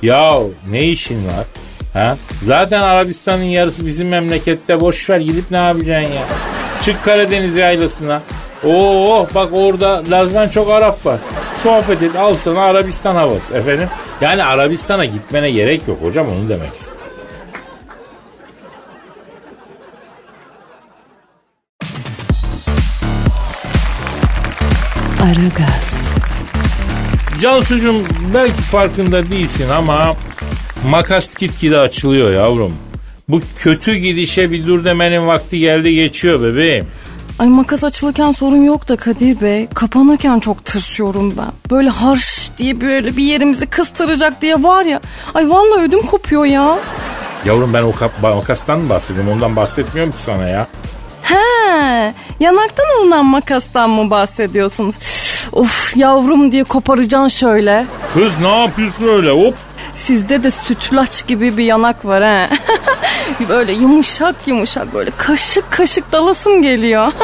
ya 0.02 0.38
ne 0.70 0.82
işin 0.88 1.26
var? 1.26 1.44
Ha? 1.92 2.16
Zaten 2.42 2.82
Arabistan'ın 2.82 3.42
yarısı 3.44 3.86
bizim 3.86 4.08
memlekette 4.08 4.80
boş 4.80 5.10
ver 5.10 5.20
gidip 5.20 5.50
ne 5.50 5.56
yapacaksın 5.56 6.12
ya? 6.14 6.22
Çık 6.80 7.04
Karadeniz 7.04 7.56
yaylasına. 7.56 8.22
Oo 8.66 9.26
bak 9.34 9.48
orada 9.52 10.02
Laz'dan 10.10 10.48
çok 10.48 10.70
Arap 10.70 11.06
var. 11.06 11.18
Sohbet 11.54 12.02
et 12.02 12.16
al 12.16 12.34
sana 12.34 12.60
Arabistan 12.60 13.14
havası 13.14 13.54
efendim. 13.54 13.88
Yani 14.20 14.44
Arabistan'a 14.44 15.04
gitmene 15.04 15.50
gerek 15.50 15.88
yok 15.88 15.98
hocam 16.02 16.28
onu 16.28 16.48
demek 16.48 16.72
istiyorum. 16.72 16.94
Aragaz, 25.22 26.08
Cansucuğum 27.40 28.02
belki 28.34 28.62
farkında 28.62 29.30
değilsin 29.30 29.68
ama 29.68 30.16
makas 30.88 31.34
gitgide 31.34 31.78
açılıyor 31.78 32.30
yavrum. 32.30 32.72
Bu 33.28 33.40
kötü 33.56 33.94
gidişe 33.94 34.50
bir 34.50 34.66
dur 34.66 34.84
demenin 34.84 35.26
vakti 35.26 35.58
geldi 35.58 35.94
geçiyor 35.94 36.42
bebeğim. 36.42 36.86
Ay 37.38 37.48
makas 37.48 37.84
açılırken 37.84 38.32
sorun 38.32 38.64
yok 38.64 38.88
da 38.88 38.96
Kadir 38.96 39.40
Bey. 39.40 39.68
Kapanırken 39.74 40.40
çok 40.40 40.64
tırsıyorum 40.64 41.34
ben. 41.38 41.52
Böyle 41.70 41.88
harş 41.88 42.50
diye 42.58 42.80
böyle 42.80 43.16
bir 43.16 43.24
yerimizi 43.24 43.66
kıstıracak 43.66 44.42
diye 44.42 44.62
var 44.62 44.84
ya. 44.84 45.00
Ay 45.34 45.50
vallahi 45.50 45.80
ödüm 45.82 46.02
kopuyor 46.06 46.44
ya. 46.44 46.78
Yavrum 47.44 47.74
ben 47.74 47.82
o 47.82 47.92
kap- 47.92 48.22
makastan 48.22 48.80
mı 48.80 48.90
bahsediyorum 48.90 49.32
ondan 49.32 49.56
bahsetmiyorum 49.56 50.12
ki 50.12 50.18
sana 50.22 50.48
ya. 50.48 50.66
He, 51.22 52.14
yanaktan 52.40 52.84
alınan 53.00 53.24
makastan 53.26 53.90
mı 53.90 54.10
bahsediyorsunuz? 54.10 54.96
Of 55.52 55.96
yavrum 55.96 56.52
diye 56.52 56.64
koparacaksın 56.64 57.28
şöyle. 57.28 57.86
Kız 58.14 58.38
ne 58.40 58.60
yapıyorsun 58.62 59.08
öyle 59.08 59.30
hop. 59.30 59.54
Sizde 59.94 60.42
de 60.42 60.50
sütlaç 60.50 61.26
gibi 61.26 61.56
bir 61.56 61.64
yanak 61.64 62.04
var 62.04 62.24
he. 62.24 62.48
böyle 63.48 63.72
yumuşak 63.72 64.36
yumuşak 64.46 64.94
böyle 64.94 65.10
kaşık 65.16 65.70
kaşık 65.70 66.12
dalasım 66.12 66.62
geliyor. 66.62 67.12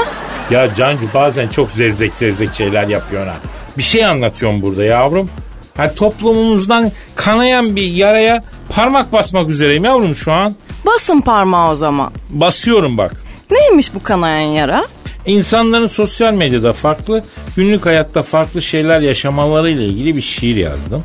Ya 0.51 0.75
Cancu 0.75 1.07
bazen 1.15 1.49
çok 1.49 1.71
zevzek 1.71 2.13
zevzek 2.13 2.55
şeyler 2.55 2.89
yapıyorsun 2.89 3.29
ha. 3.29 3.37
Bir 3.79 3.83
şey 3.83 4.07
anlatıyorum 4.07 4.63
burada 4.63 4.85
yavrum. 4.85 5.31
Ha, 5.77 5.95
toplumumuzdan 5.95 6.93
kanayan 7.15 7.77
bir 7.77 7.83
yaraya 7.83 8.43
parmak 8.69 9.13
basmak 9.13 9.49
üzereyim 9.49 9.85
yavrum 9.85 10.15
şu 10.15 10.33
an. 10.33 10.55
Basın 10.87 11.21
parmağı 11.21 11.73
o 11.73 11.77
zaman. 11.77 12.13
Basıyorum 12.31 12.99
bak. 12.99 13.13
Neymiş 13.51 13.95
bu 13.95 14.03
kanayan 14.03 14.49
yara? 14.49 14.85
İnsanların 15.27 15.87
sosyal 15.87 16.33
medyada 16.33 16.73
farklı, 16.73 17.25
günlük 17.57 17.87
hayatta 17.87 18.23
farklı 18.23 18.63
şeyler 18.63 19.01
yaşamalarıyla 19.01 19.83
ilgili 19.83 20.17
bir 20.17 20.23
şiir 20.23 20.57
yazdım. 20.57 21.05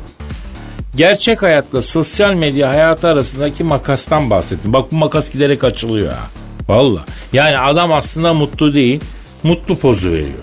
Gerçek 0.96 1.42
hayatla 1.42 1.82
sosyal 1.82 2.34
medya 2.34 2.68
hayatı 2.68 3.08
arasındaki 3.08 3.64
makastan 3.64 4.30
bahsettim. 4.30 4.72
Bak 4.72 4.92
bu 4.92 4.96
makas 4.96 5.30
giderek 5.30 5.64
açılıyor 5.64 6.12
ha. 6.12 6.26
Valla. 6.68 7.00
Yani 7.32 7.58
adam 7.58 7.92
aslında 7.92 8.34
mutlu 8.34 8.74
değil, 8.74 9.00
mutlu 9.42 9.78
pozu 9.78 10.10
veriyor. 10.10 10.38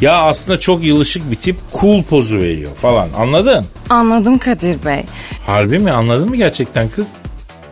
Ya 0.00 0.18
aslında 0.18 0.58
çok 0.60 0.84
yılışık 0.84 1.30
bir 1.30 1.36
tip 1.36 1.56
cool 1.80 2.02
pozu 2.02 2.38
veriyor 2.38 2.74
falan 2.74 3.08
anladın? 3.18 3.64
Anladım 3.90 4.38
Kadir 4.38 4.84
Bey. 4.84 5.04
Harbi 5.46 5.78
mi 5.78 5.90
anladın 5.90 6.28
mı 6.28 6.36
gerçekten 6.36 6.88
kız? 6.88 7.06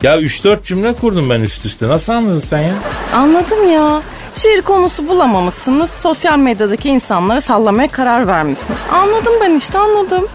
Ya 0.02 0.20
3-4 0.20 0.64
cümle 0.64 0.92
kurdum 0.92 1.30
ben 1.30 1.40
üst 1.40 1.66
üste. 1.66 1.88
Nasıl 1.88 2.12
anladın 2.12 2.40
sen 2.40 2.62
ya? 2.62 2.74
Anladım 3.14 3.72
ya. 3.72 4.02
Şiir 4.34 4.62
konusu 4.62 5.08
bulamamışsınız. 5.08 5.90
Sosyal 5.90 6.38
medyadaki 6.38 6.88
insanlara 6.88 7.40
sallamaya 7.40 7.88
karar 7.88 8.26
vermişsiniz. 8.26 8.78
Anladım 8.92 9.32
ben 9.40 9.54
işte 9.54 9.78
anladım. 9.78 10.26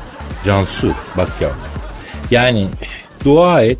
Cansu 0.46 0.92
bak 1.18 1.30
ya. 1.42 1.50
Yani 2.32 2.68
dua 3.26 3.64
et. 3.64 3.80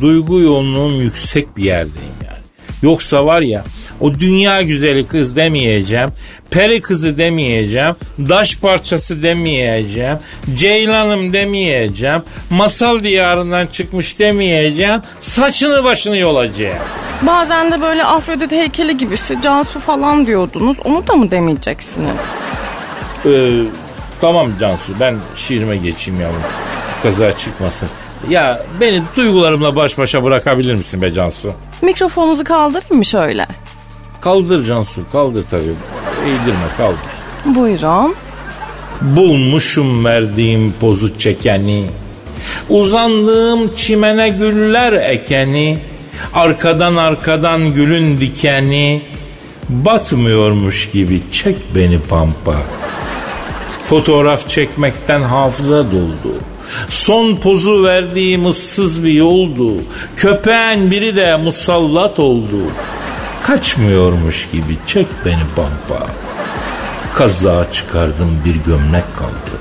Duygu 0.00 0.40
yoğunluğum 0.40 1.00
yüksek 1.00 1.56
bir 1.56 1.64
yerdeyim 1.64 2.14
yani. 2.24 2.44
Yoksa 2.82 3.24
var 3.26 3.40
ya 3.40 3.64
o 4.00 4.14
dünya 4.14 4.62
güzeli 4.62 5.06
kız 5.06 5.36
demeyeceğim. 5.36 6.08
Peri 6.50 6.80
kızı 6.80 7.18
demeyeceğim. 7.18 7.96
Daş 8.18 8.58
parçası 8.58 9.22
demeyeceğim. 9.22 10.18
Ceylanım 10.54 11.32
demeyeceğim. 11.32 12.22
Masal 12.50 13.02
diyarından 13.02 13.66
çıkmış 13.66 14.18
demeyeceğim. 14.18 15.02
Saçını 15.20 15.84
başını 15.84 16.16
yolacağım. 16.16 16.78
Bazen 17.22 17.72
de 17.72 17.80
böyle 17.80 18.04
Afrodit 18.04 18.52
heykeli 18.52 18.96
gibisi 18.96 19.42
Cansu 19.42 19.80
falan 19.80 20.26
diyordunuz. 20.26 20.76
Onu 20.84 21.06
da 21.06 21.12
mı 21.12 21.30
demeyeceksiniz? 21.30 22.10
Ee, 23.26 23.50
tamam 24.20 24.50
Cansu 24.60 24.92
ben 25.00 25.16
şiirime 25.36 25.76
geçeyim 25.76 26.20
yavrum. 26.20 26.42
Kaza 27.04 27.36
çıkmasın. 27.36 27.88
Ya 28.28 28.62
beni 28.80 29.02
duygularımla 29.16 29.76
baş 29.76 29.98
başa 29.98 30.24
bırakabilir 30.24 30.74
misin 30.74 31.02
be 31.02 31.12
Cansu? 31.12 31.52
Mikrofonunuzu 31.82 32.44
kaldırayım 32.44 32.96
mı 32.96 33.04
şöyle? 33.04 33.46
Kaldır 34.20 34.64
Cansu 34.64 35.02
kaldır 35.12 35.44
tabii. 35.50 35.74
Eğdirme 36.22 36.68
kaldır. 36.76 36.98
Buyurun. 37.44 38.14
Bulmuşum 39.00 40.04
verdiğim 40.04 40.74
pozu 40.80 41.18
çekeni. 41.18 41.86
Uzandığım 42.68 43.74
çimene 43.74 44.28
güller 44.28 44.92
ekeni. 44.92 45.78
Arkadan 46.34 46.96
arkadan 46.96 47.72
gülün 47.72 48.20
dikeni. 48.20 49.02
Batmıyormuş 49.68 50.90
gibi 50.90 51.20
çek 51.32 51.56
beni 51.74 52.00
pampa. 52.00 52.54
Fotoğraf 53.88 54.48
çekmekten 54.48 55.20
hafıza 55.20 55.92
doldu. 55.92 56.34
Son 56.88 57.36
pozu 57.36 57.84
verdiğim 57.84 58.46
ıssız 58.46 59.04
bir 59.04 59.12
yoldu. 59.12 59.72
Köpeğin 60.16 60.90
biri 60.90 61.16
de 61.16 61.36
musallat 61.36 62.18
oldu. 62.18 62.58
Kaçmıyormuş 63.42 64.48
gibi 64.52 64.76
çek 64.86 65.06
beni 65.24 65.42
pampa. 65.56 66.06
Kaza 67.14 67.72
çıkardım 67.72 68.42
bir 68.44 68.54
gömlek 68.54 69.16
kaldı. 69.16 69.58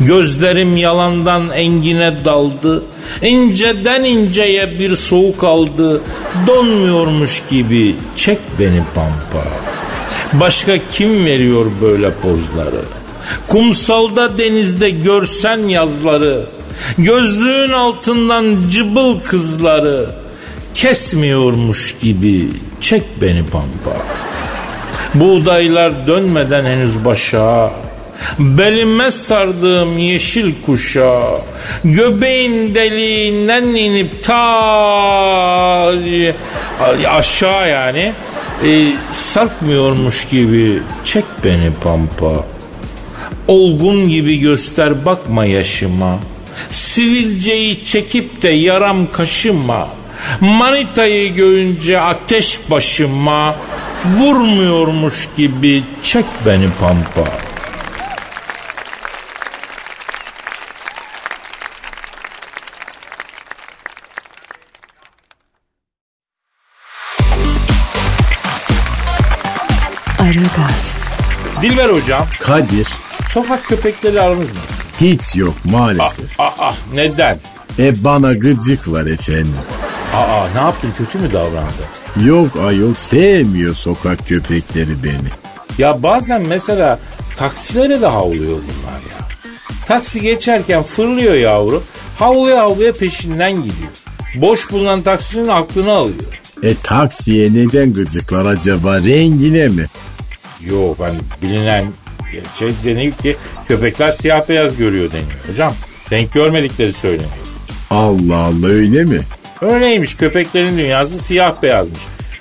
Gözlerim 0.00 0.76
yalandan 0.76 1.50
engine 1.50 2.24
daldı. 2.24 2.82
İnceden 3.22 4.04
inceye 4.04 4.78
bir 4.78 4.96
soğuk 4.96 5.44
aldı. 5.44 6.02
Donmuyormuş 6.46 7.42
gibi 7.50 7.96
çek 8.16 8.38
beni 8.58 8.82
pampa. 8.94 9.48
Başka 10.32 10.78
kim 10.92 11.24
veriyor 11.24 11.66
böyle 11.82 12.10
pozları? 12.10 12.82
Kumsalda 13.46 14.38
denizde 14.38 14.90
görsen 14.90 15.58
yazları. 15.58 16.46
Gözlüğün 16.98 17.72
altından 17.72 18.68
cıbıl 18.70 19.20
kızları. 19.20 20.06
Kesmiyormuş 20.74 21.96
gibi 22.02 22.48
çek 22.80 23.02
beni 23.22 23.46
pampa. 23.46 24.02
Buğdaylar 25.14 26.06
dönmeden 26.06 26.64
henüz 26.64 27.04
başa 27.04 27.72
Belime 28.38 29.10
sardığım 29.10 29.98
yeşil 29.98 30.52
kuşa 30.66 31.22
Göbeğin 31.84 32.74
deliğinden 32.74 33.64
inip 33.64 34.22
ta 34.24 35.92
aşağı 37.08 37.70
yani 37.70 38.12
e, 38.64 38.92
sarkmıyormuş 39.12 40.28
gibi 40.28 40.78
çek 41.04 41.24
beni 41.44 41.70
pampa 41.82 42.44
Olgun 43.48 44.08
gibi 44.08 44.38
göster 44.38 45.06
bakma 45.06 45.44
yaşıma. 45.44 46.18
Sivilceyi 46.70 47.84
çekip 47.84 48.42
de 48.42 48.48
yaram 48.48 49.10
kaşıma. 49.10 49.88
Manitayı 50.40 51.34
görünce 51.34 52.00
ateş 52.00 52.70
başıma. 52.70 53.56
Vurmuyormuş 54.18 55.28
gibi 55.36 55.82
çek 56.02 56.24
beni 56.46 56.68
pampa. 56.80 57.24
Aragaz. 70.20 70.98
Dilber 71.62 71.88
hocam, 71.88 72.26
Kadir 72.40 72.88
sokak 73.36 73.66
köpekleri 73.68 74.20
aranız 74.20 74.48
nasıl? 74.48 74.84
hiç 75.00 75.36
yok 75.36 75.54
maalesef. 75.64 76.40
Aa, 76.40 76.72
neden? 76.94 77.38
E 77.78 78.04
bana 78.04 78.32
gıcık 78.32 78.92
var 78.92 79.06
efendim. 79.06 79.54
Aa, 80.14 80.46
ne 80.54 80.60
yaptın 80.60 80.92
kötü 80.98 81.18
mü 81.18 81.32
davrandı? 81.32 81.82
Yok 82.24 82.56
ayol 82.66 82.94
sevmiyor 82.94 83.74
sokak 83.74 84.28
köpekleri 84.28 85.04
beni. 85.04 85.28
Ya 85.78 86.02
bazen 86.02 86.46
mesela 86.48 86.98
taksilere 87.36 88.00
de 88.00 88.06
havlıyor 88.06 88.56
bunlar 88.56 89.00
ya. 89.00 89.28
Taksi 89.86 90.20
geçerken 90.20 90.82
fırlıyor 90.82 91.34
yavru. 91.34 91.82
Havluya 92.18 92.58
havluya 92.62 92.92
peşinden 92.92 93.52
gidiyor. 93.52 93.90
boş 94.34 94.70
bulunan 94.72 95.02
taksicinin 95.02 95.48
aklını 95.48 95.92
alıyor. 95.92 96.40
E 96.62 96.74
taksiye 96.82 97.54
neden 97.54 97.92
gıcıklar 97.92 98.46
acaba? 98.46 98.98
Rengine 99.02 99.68
mi? 99.68 99.86
Yo 100.60 100.94
ben 101.00 101.14
bilinen 101.42 101.84
şey 102.58 102.70
deniyor 102.84 103.12
ki 103.12 103.36
köpekler 103.68 104.12
siyah 104.12 104.48
beyaz 104.48 104.76
görüyor 104.76 105.12
deniyor. 105.12 105.50
Hocam 105.50 105.74
renk 106.12 106.32
görmedikleri 106.32 106.92
söyleniyor. 106.92 107.30
Allah 107.90 108.36
Allah 108.36 108.66
öyle 108.66 109.04
mi? 109.04 109.20
Öyleymiş 109.60 110.14
köpeklerin 110.16 110.78
dünyası 110.78 111.18
siyah 111.18 111.62
beyazmış. 111.62 112.00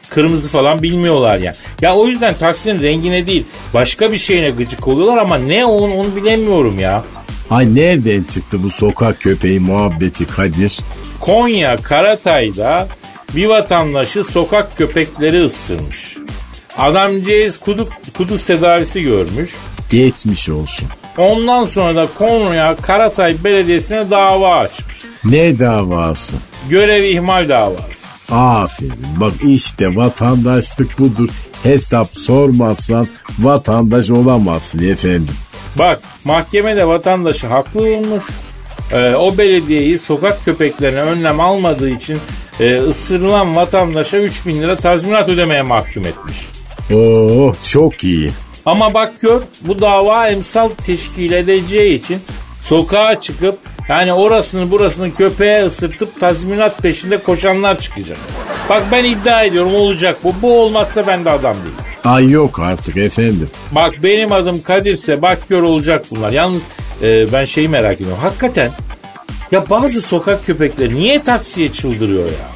Kırmızı 0.09 0.49
falan 0.49 0.83
bilmiyorlar 0.83 1.37
yani. 1.37 1.55
Ya 1.81 1.95
o 1.95 2.07
yüzden 2.07 2.33
taksinin 2.33 2.83
rengine 2.83 3.27
değil 3.27 3.45
başka 3.73 4.11
bir 4.11 4.17
şeyine 4.17 4.49
gıcık 4.49 4.87
oluyorlar 4.87 5.17
ama 5.17 5.37
ne 5.37 5.65
onu, 5.65 5.93
onu 5.93 6.15
bilemiyorum 6.15 6.79
ya. 6.79 7.03
Ay 7.49 7.75
nereden 7.75 8.23
çıktı 8.23 8.63
bu 8.63 8.69
sokak 8.69 9.21
köpeği 9.21 9.59
muhabbeti 9.59 10.27
Kadir? 10.27 10.79
Konya 11.19 11.77
Karatay'da 11.77 12.87
bir 13.35 13.45
vatandaşı 13.45 14.23
sokak 14.23 14.77
köpekleri 14.77 15.43
ısırmış. 15.43 16.17
Adamcağız 16.77 17.59
kuduk, 17.59 17.93
kuduz 18.17 18.43
tedavisi 18.43 19.03
görmüş. 19.03 19.55
Geçmiş 19.95 20.49
olsun. 20.49 20.87
Ondan 21.17 21.65
sonra 21.65 21.95
da 21.95 22.07
Konya 22.17 22.75
Karatay 22.81 23.35
Belediyesi'ne 23.43 24.11
dava 24.11 24.55
açmış. 24.55 24.97
Ne 25.25 25.59
davası? 25.59 26.35
Görev 26.69 27.03
ihmal 27.03 27.49
davası. 27.49 28.07
Aferin. 28.31 28.93
Bak 29.17 29.33
işte 29.43 29.95
vatandaşlık 29.95 30.99
budur. 30.99 31.29
Hesap 31.63 32.07
sormazsan 32.13 33.07
vatandaş 33.39 34.09
olamazsın 34.09 34.79
efendim. 34.79 35.35
Bak 35.79 36.01
mahkemede 36.25 36.87
vatandaşı 36.87 37.47
haklı 37.47 37.79
bulmuş. 37.79 38.23
Ee, 38.91 39.15
o 39.15 39.37
belediyeyi 39.37 39.99
sokak 39.99 40.45
köpeklerine 40.45 41.01
önlem 41.01 41.39
almadığı 41.39 41.89
için 41.89 42.17
e, 42.59 42.75
ısırılan 42.75 43.55
vatandaşa 43.55 44.17
3 44.17 44.45
bin 44.45 44.61
lira 44.61 44.75
tazminat 44.75 45.29
ödemeye 45.29 45.61
mahkum 45.61 46.05
etmiş. 46.05 46.37
Oo 46.93 47.53
çok 47.63 48.03
iyi. 48.03 48.31
Ama 48.65 48.93
bak 48.93 49.21
gör 49.21 49.41
bu 49.61 49.79
dava 49.79 50.27
emsal 50.27 50.69
teşkil 50.69 51.31
edeceği 51.31 51.99
için 51.99 52.19
sokağa 52.63 53.21
çıkıp 53.21 53.57
yani 53.89 54.13
orasını 54.13 54.71
burasını 54.71 55.15
köpeğe 55.15 55.65
ısırtıp 55.65 56.19
tazminat 56.19 56.77
peşinde 56.77 57.17
koşanlar 57.17 57.79
çıkacak. 57.79 58.17
Bak 58.69 58.83
ben 58.91 59.03
iddia 59.03 59.43
ediyorum 59.43 59.75
olacak 59.75 60.17
bu. 60.23 60.33
Bu 60.41 60.61
olmazsa 60.61 61.07
ben 61.07 61.25
de 61.25 61.29
adam 61.29 61.53
değilim. 61.55 61.73
Ay 62.05 62.29
yok 62.29 62.59
artık 62.59 62.97
efendim. 62.97 63.49
Bak 63.71 63.93
benim 64.03 64.31
adım 64.31 64.61
Kadir'se 64.61 65.21
bak 65.21 65.49
gör 65.49 65.61
olacak 65.61 66.05
bunlar. 66.11 66.31
Yalnız 66.31 66.61
e, 67.01 67.33
ben 67.33 67.45
şeyi 67.45 67.69
merak 67.69 67.95
ediyorum. 67.95 68.17
Hakikaten 68.21 68.71
ya 69.51 69.69
bazı 69.69 70.01
sokak 70.01 70.45
köpekleri 70.45 70.95
niye 70.95 71.23
taksiye 71.23 71.71
çıldırıyor 71.71 72.25
ya? 72.25 72.47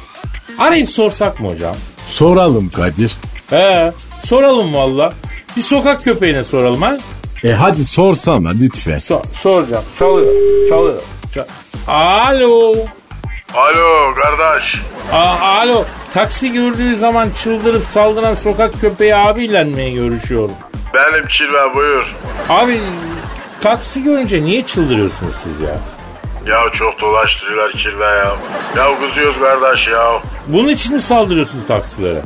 Arayıp 0.58 0.90
sorsak 0.90 1.40
mı 1.40 1.48
hocam? 1.48 1.76
Soralım 2.08 2.68
Kadir. 2.70 3.12
He 3.50 3.92
soralım 4.24 4.74
valla. 4.74 5.12
Bir 5.56 5.62
sokak 5.62 6.04
köpeğine 6.04 6.44
soralım 6.44 6.82
ha. 6.82 6.96
E 7.44 7.52
hadi 7.52 7.84
sorsana 7.84 8.50
lütfen. 8.60 8.98
So- 8.98 9.22
soracağım. 9.34 9.84
Çalıyor. 9.98 10.32
Çalıyor. 10.68 11.02
Çal- 11.34 11.44
Alo. 11.88 12.74
Alo 13.54 14.14
kardeş. 14.14 14.74
A- 15.12 15.38
Alo. 15.60 15.84
Taksi 16.14 16.52
gördüğü 16.52 16.96
zaman 16.96 17.30
çıldırıp 17.30 17.82
saldıran 17.84 18.34
sokak 18.34 18.80
köpeği 18.80 19.16
abiyle 19.16 19.64
mi 19.64 19.94
görüşüyorum? 19.94 20.54
Benim 20.94 21.28
Çilve 21.28 21.74
buyur. 21.74 22.14
Abi 22.48 22.80
taksi 23.60 24.02
görünce 24.02 24.42
niye 24.42 24.62
çıldırıyorsunuz 24.62 25.34
siz 25.42 25.60
ya? 25.60 25.76
Ya 26.46 26.72
çok 26.72 27.00
dolaştırıyorlar 27.00 27.72
Çilve 27.72 28.04
ya. 28.04 28.36
Ya 28.76 29.00
kızıyoruz 29.00 29.36
kardeş 29.38 29.88
ya. 29.88 30.22
Bunun 30.46 30.68
için 30.68 30.94
mi 30.94 31.00
saldırıyorsunuz 31.00 31.66
taksilere? 31.66 32.22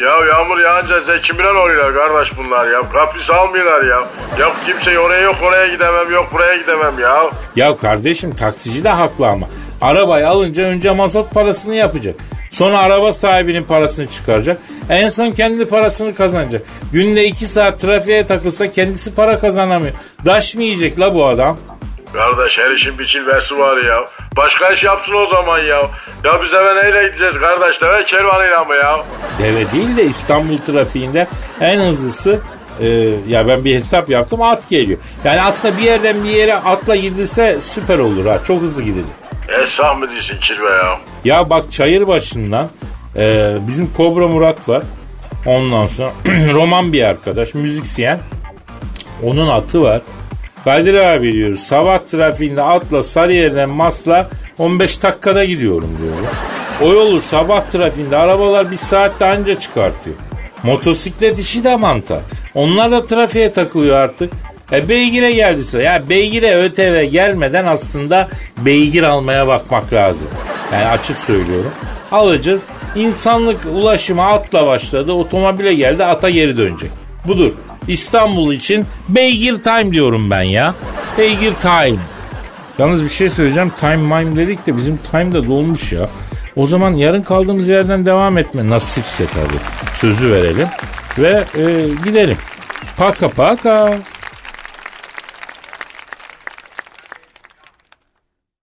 Ya 0.00 0.26
yağmur 0.26 0.58
yağınca 0.58 1.00
Zeki 1.00 1.32
Müren 1.32 1.54
oluyorlar 1.54 1.94
kardeş 1.94 2.38
bunlar 2.38 2.66
ya. 2.66 2.80
Kapris 2.92 3.30
almıyorlar 3.30 3.82
ya. 3.82 4.08
Ya 4.38 4.52
kimse 4.66 4.98
oraya 4.98 5.20
yok 5.20 5.36
oraya 5.42 5.66
gidemem 5.66 6.12
yok 6.12 6.26
buraya 6.32 6.56
gidemem 6.56 6.98
ya. 6.98 7.30
Ya 7.56 7.76
kardeşim 7.76 8.34
taksici 8.34 8.84
de 8.84 8.88
haklı 8.88 9.26
ama. 9.26 9.46
Arabayı 9.80 10.28
alınca 10.28 10.62
önce 10.62 10.90
mazot 10.90 11.34
parasını 11.34 11.74
yapacak. 11.74 12.14
Sonra 12.50 12.78
araba 12.78 13.12
sahibinin 13.12 13.64
parasını 13.64 14.06
çıkaracak. 14.06 14.60
En 14.90 15.08
son 15.08 15.30
kendi 15.30 15.64
parasını 15.64 16.14
kazanacak. 16.14 16.62
Günde 16.92 17.24
iki 17.24 17.46
saat 17.46 17.80
trafiğe 17.80 18.26
takılsa 18.26 18.70
kendisi 18.70 19.14
para 19.14 19.38
kazanamıyor. 19.38 19.92
Daş 20.24 20.54
mı 20.54 20.62
yiyecek 20.62 21.00
la 21.00 21.14
bu 21.14 21.26
adam? 21.26 21.58
Kardeş 22.12 22.58
her 22.58 22.70
işin 22.70 22.98
bir 22.98 23.06
çilvesi 23.06 23.58
var 23.58 23.76
ya. 23.76 24.04
Başka 24.36 24.72
iş 24.72 24.84
yapsın 24.84 25.12
o 25.14 25.26
zaman 25.26 25.58
ya. 25.58 25.80
Ya 26.24 26.42
biz 26.42 26.54
eve 26.54 26.76
neyle 26.76 27.06
gideceğiz 27.08 27.34
kardeş? 27.34 27.82
Deve 27.82 28.04
kervanıyla 28.04 28.64
mı 28.64 28.74
ya? 28.74 29.00
Deve 29.38 29.72
değil 29.72 29.96
de 29.96 30.04
İstanbul 30.04 30.58
trafiğinde 30.58 31.26
en 31.60 31.78
hızlısı 31.78 32.40
e, 32.80 32.88
ya 33.28 33.48
ben 33.48 33.64
bir 33.64 33.74
hesap 33.74 34.08
yaptım 34.10 34.42
at 34.42 34.68
geliyor. 34.68 34.98
Yani 35.24 35.42
aslında 35.42 35.78
bir 35.78 35.82
yerden 35.82 36.24
bir 36.24 36.28
yere 36.28 36.54
atla 36.54 36.96
gidilse 36.96 37.60
süper 37.60 37.98
olur 37.98 38.26
ha. 38.26 38.38
Çok 38.46 38.60
hızlı 38.62 38.82
gidilir. 38.82 39.04
Esah 39.62 39.98
mı 39.98 40.10
diyorsun 40.10 40.38
Çilve 40.40 40.68
ya? 40.70 40.98
Ya 41.24 41.50
bak 41.50 41.72
çayır 41.72 42.06
başından 42.06 42.68
e, 43.16 43.56
bizim 43.68 43.90
Kobra 43.96 44.28
Murat 44.28 44.68
var. 44.68 44.82
Ondan 45.46 45.86
sonra 45.86 46.10
roman 46.52 46.92
bir 46.92 47.02
arkadaş, 47.04 47.54
müzisyen. 47.54 48.18
Onun 49.22 49.48
atı 49.48 49.82
var. 49.82 50.00
Kadir 50.64 50.94
abi 50.94 51.32
diyor 51.32 51.54
sabah 51.56 51.98
trafiğinde 51.98 52.62
atla 52.62 53.02
Sarıyer'den 53.02 53.70
Masla 53.70 54.30
15 54.58 55.02
dakikada 55.02 55.44
gidiyorum 55.44 55.98
diyor. 56.02 56.14
O 56.82 56.94
yolu 56.94 57.20
sabah 57.20 57.60
trafiğinde 57.60 58.16
arabalar 58.16 58.70
bir 58.70 58.76
saatte 58.76 59.24
anca 59.24 59.58
çıkartıyor. 59.58 60.16
Motosiklet 60.62 61.38
işi 61.38 61.64
de 61.64 61.76
mantar. 61.76 62.20
Onlar 62.54 62.90
da 62.90 63.06
trafiğe 63.06 63.52
takılıyor 63.52 63.96
artık. 63.96 64.32
E 64.72 64.88
beygire 64.88 65.32
geldi 65.32 65.64
sıra. 65.64 65.82
Ya 65.82 66.08
beygire 66.08 66.54
ÖTV 66.54 67.04
gelmeden 67.04 67.66
aslında 67.66 68.28
beygir 68.58 69.02
almaya 69.02 69.46
bakmak 69.46 69.92
lazım. 69.92 70.28
Yani 70.72 70.86
açık 70.86 71.18
söylüyorum. 71.18 71.70
Alacağız. 72.12 72.62
İnsanlık 72.96 73.60
ulaşımı 73.74 74.26
atla 74.26 74.66
başladı. 74.66 75.12
Otomobile 75.12 75.74
geldi 75.74 76.04
ata 76.04 76.30
geri 76.30 76.56
dönecek. 76.56 76.90
Budur. 77.28 77.52
İstanbul 77.88 78.52
için 78.52 78.86
beygir 79.08 79.56
time 79.56 79.92
diyorum 79.92 80.30
ben 80.30 80.42
ya. 80.42 80.74
Beygir 81.18 81.54
time. 81.54 81.98
Yalnız 82.78 83.04
bir 83.04 83.08
şey 83.08 83.28
söyleyeceğim. 83.28 83.72
Time 83.80 83.96
mime 83.96 84.36
dedik 84.36 84.66
de 84.66 84.76
bizim 84.76 84.98
time 85.10 85.32
da 85.32 85.46
dolmuş 85.46 85.92
ya. 85.92 86.08
O 86.56 86.66
zaman 86.66 86.92
yarın 86.94 87.22
kaldığımız 87.22 87.68
yerden 87.68 88.06
devam 88.06 88.38
etme. 88.38 88.70
Nasipse 88.70 89.26
tabii. 89.26 89.94
Sözü 89.94 90.30
verelim. 90.30 90.68
Ve 91.18 91.44
e, 91.54 91.62
gidelim. 92.04 92.36
Paka 92.96 93.28
paka. 93.28 93.98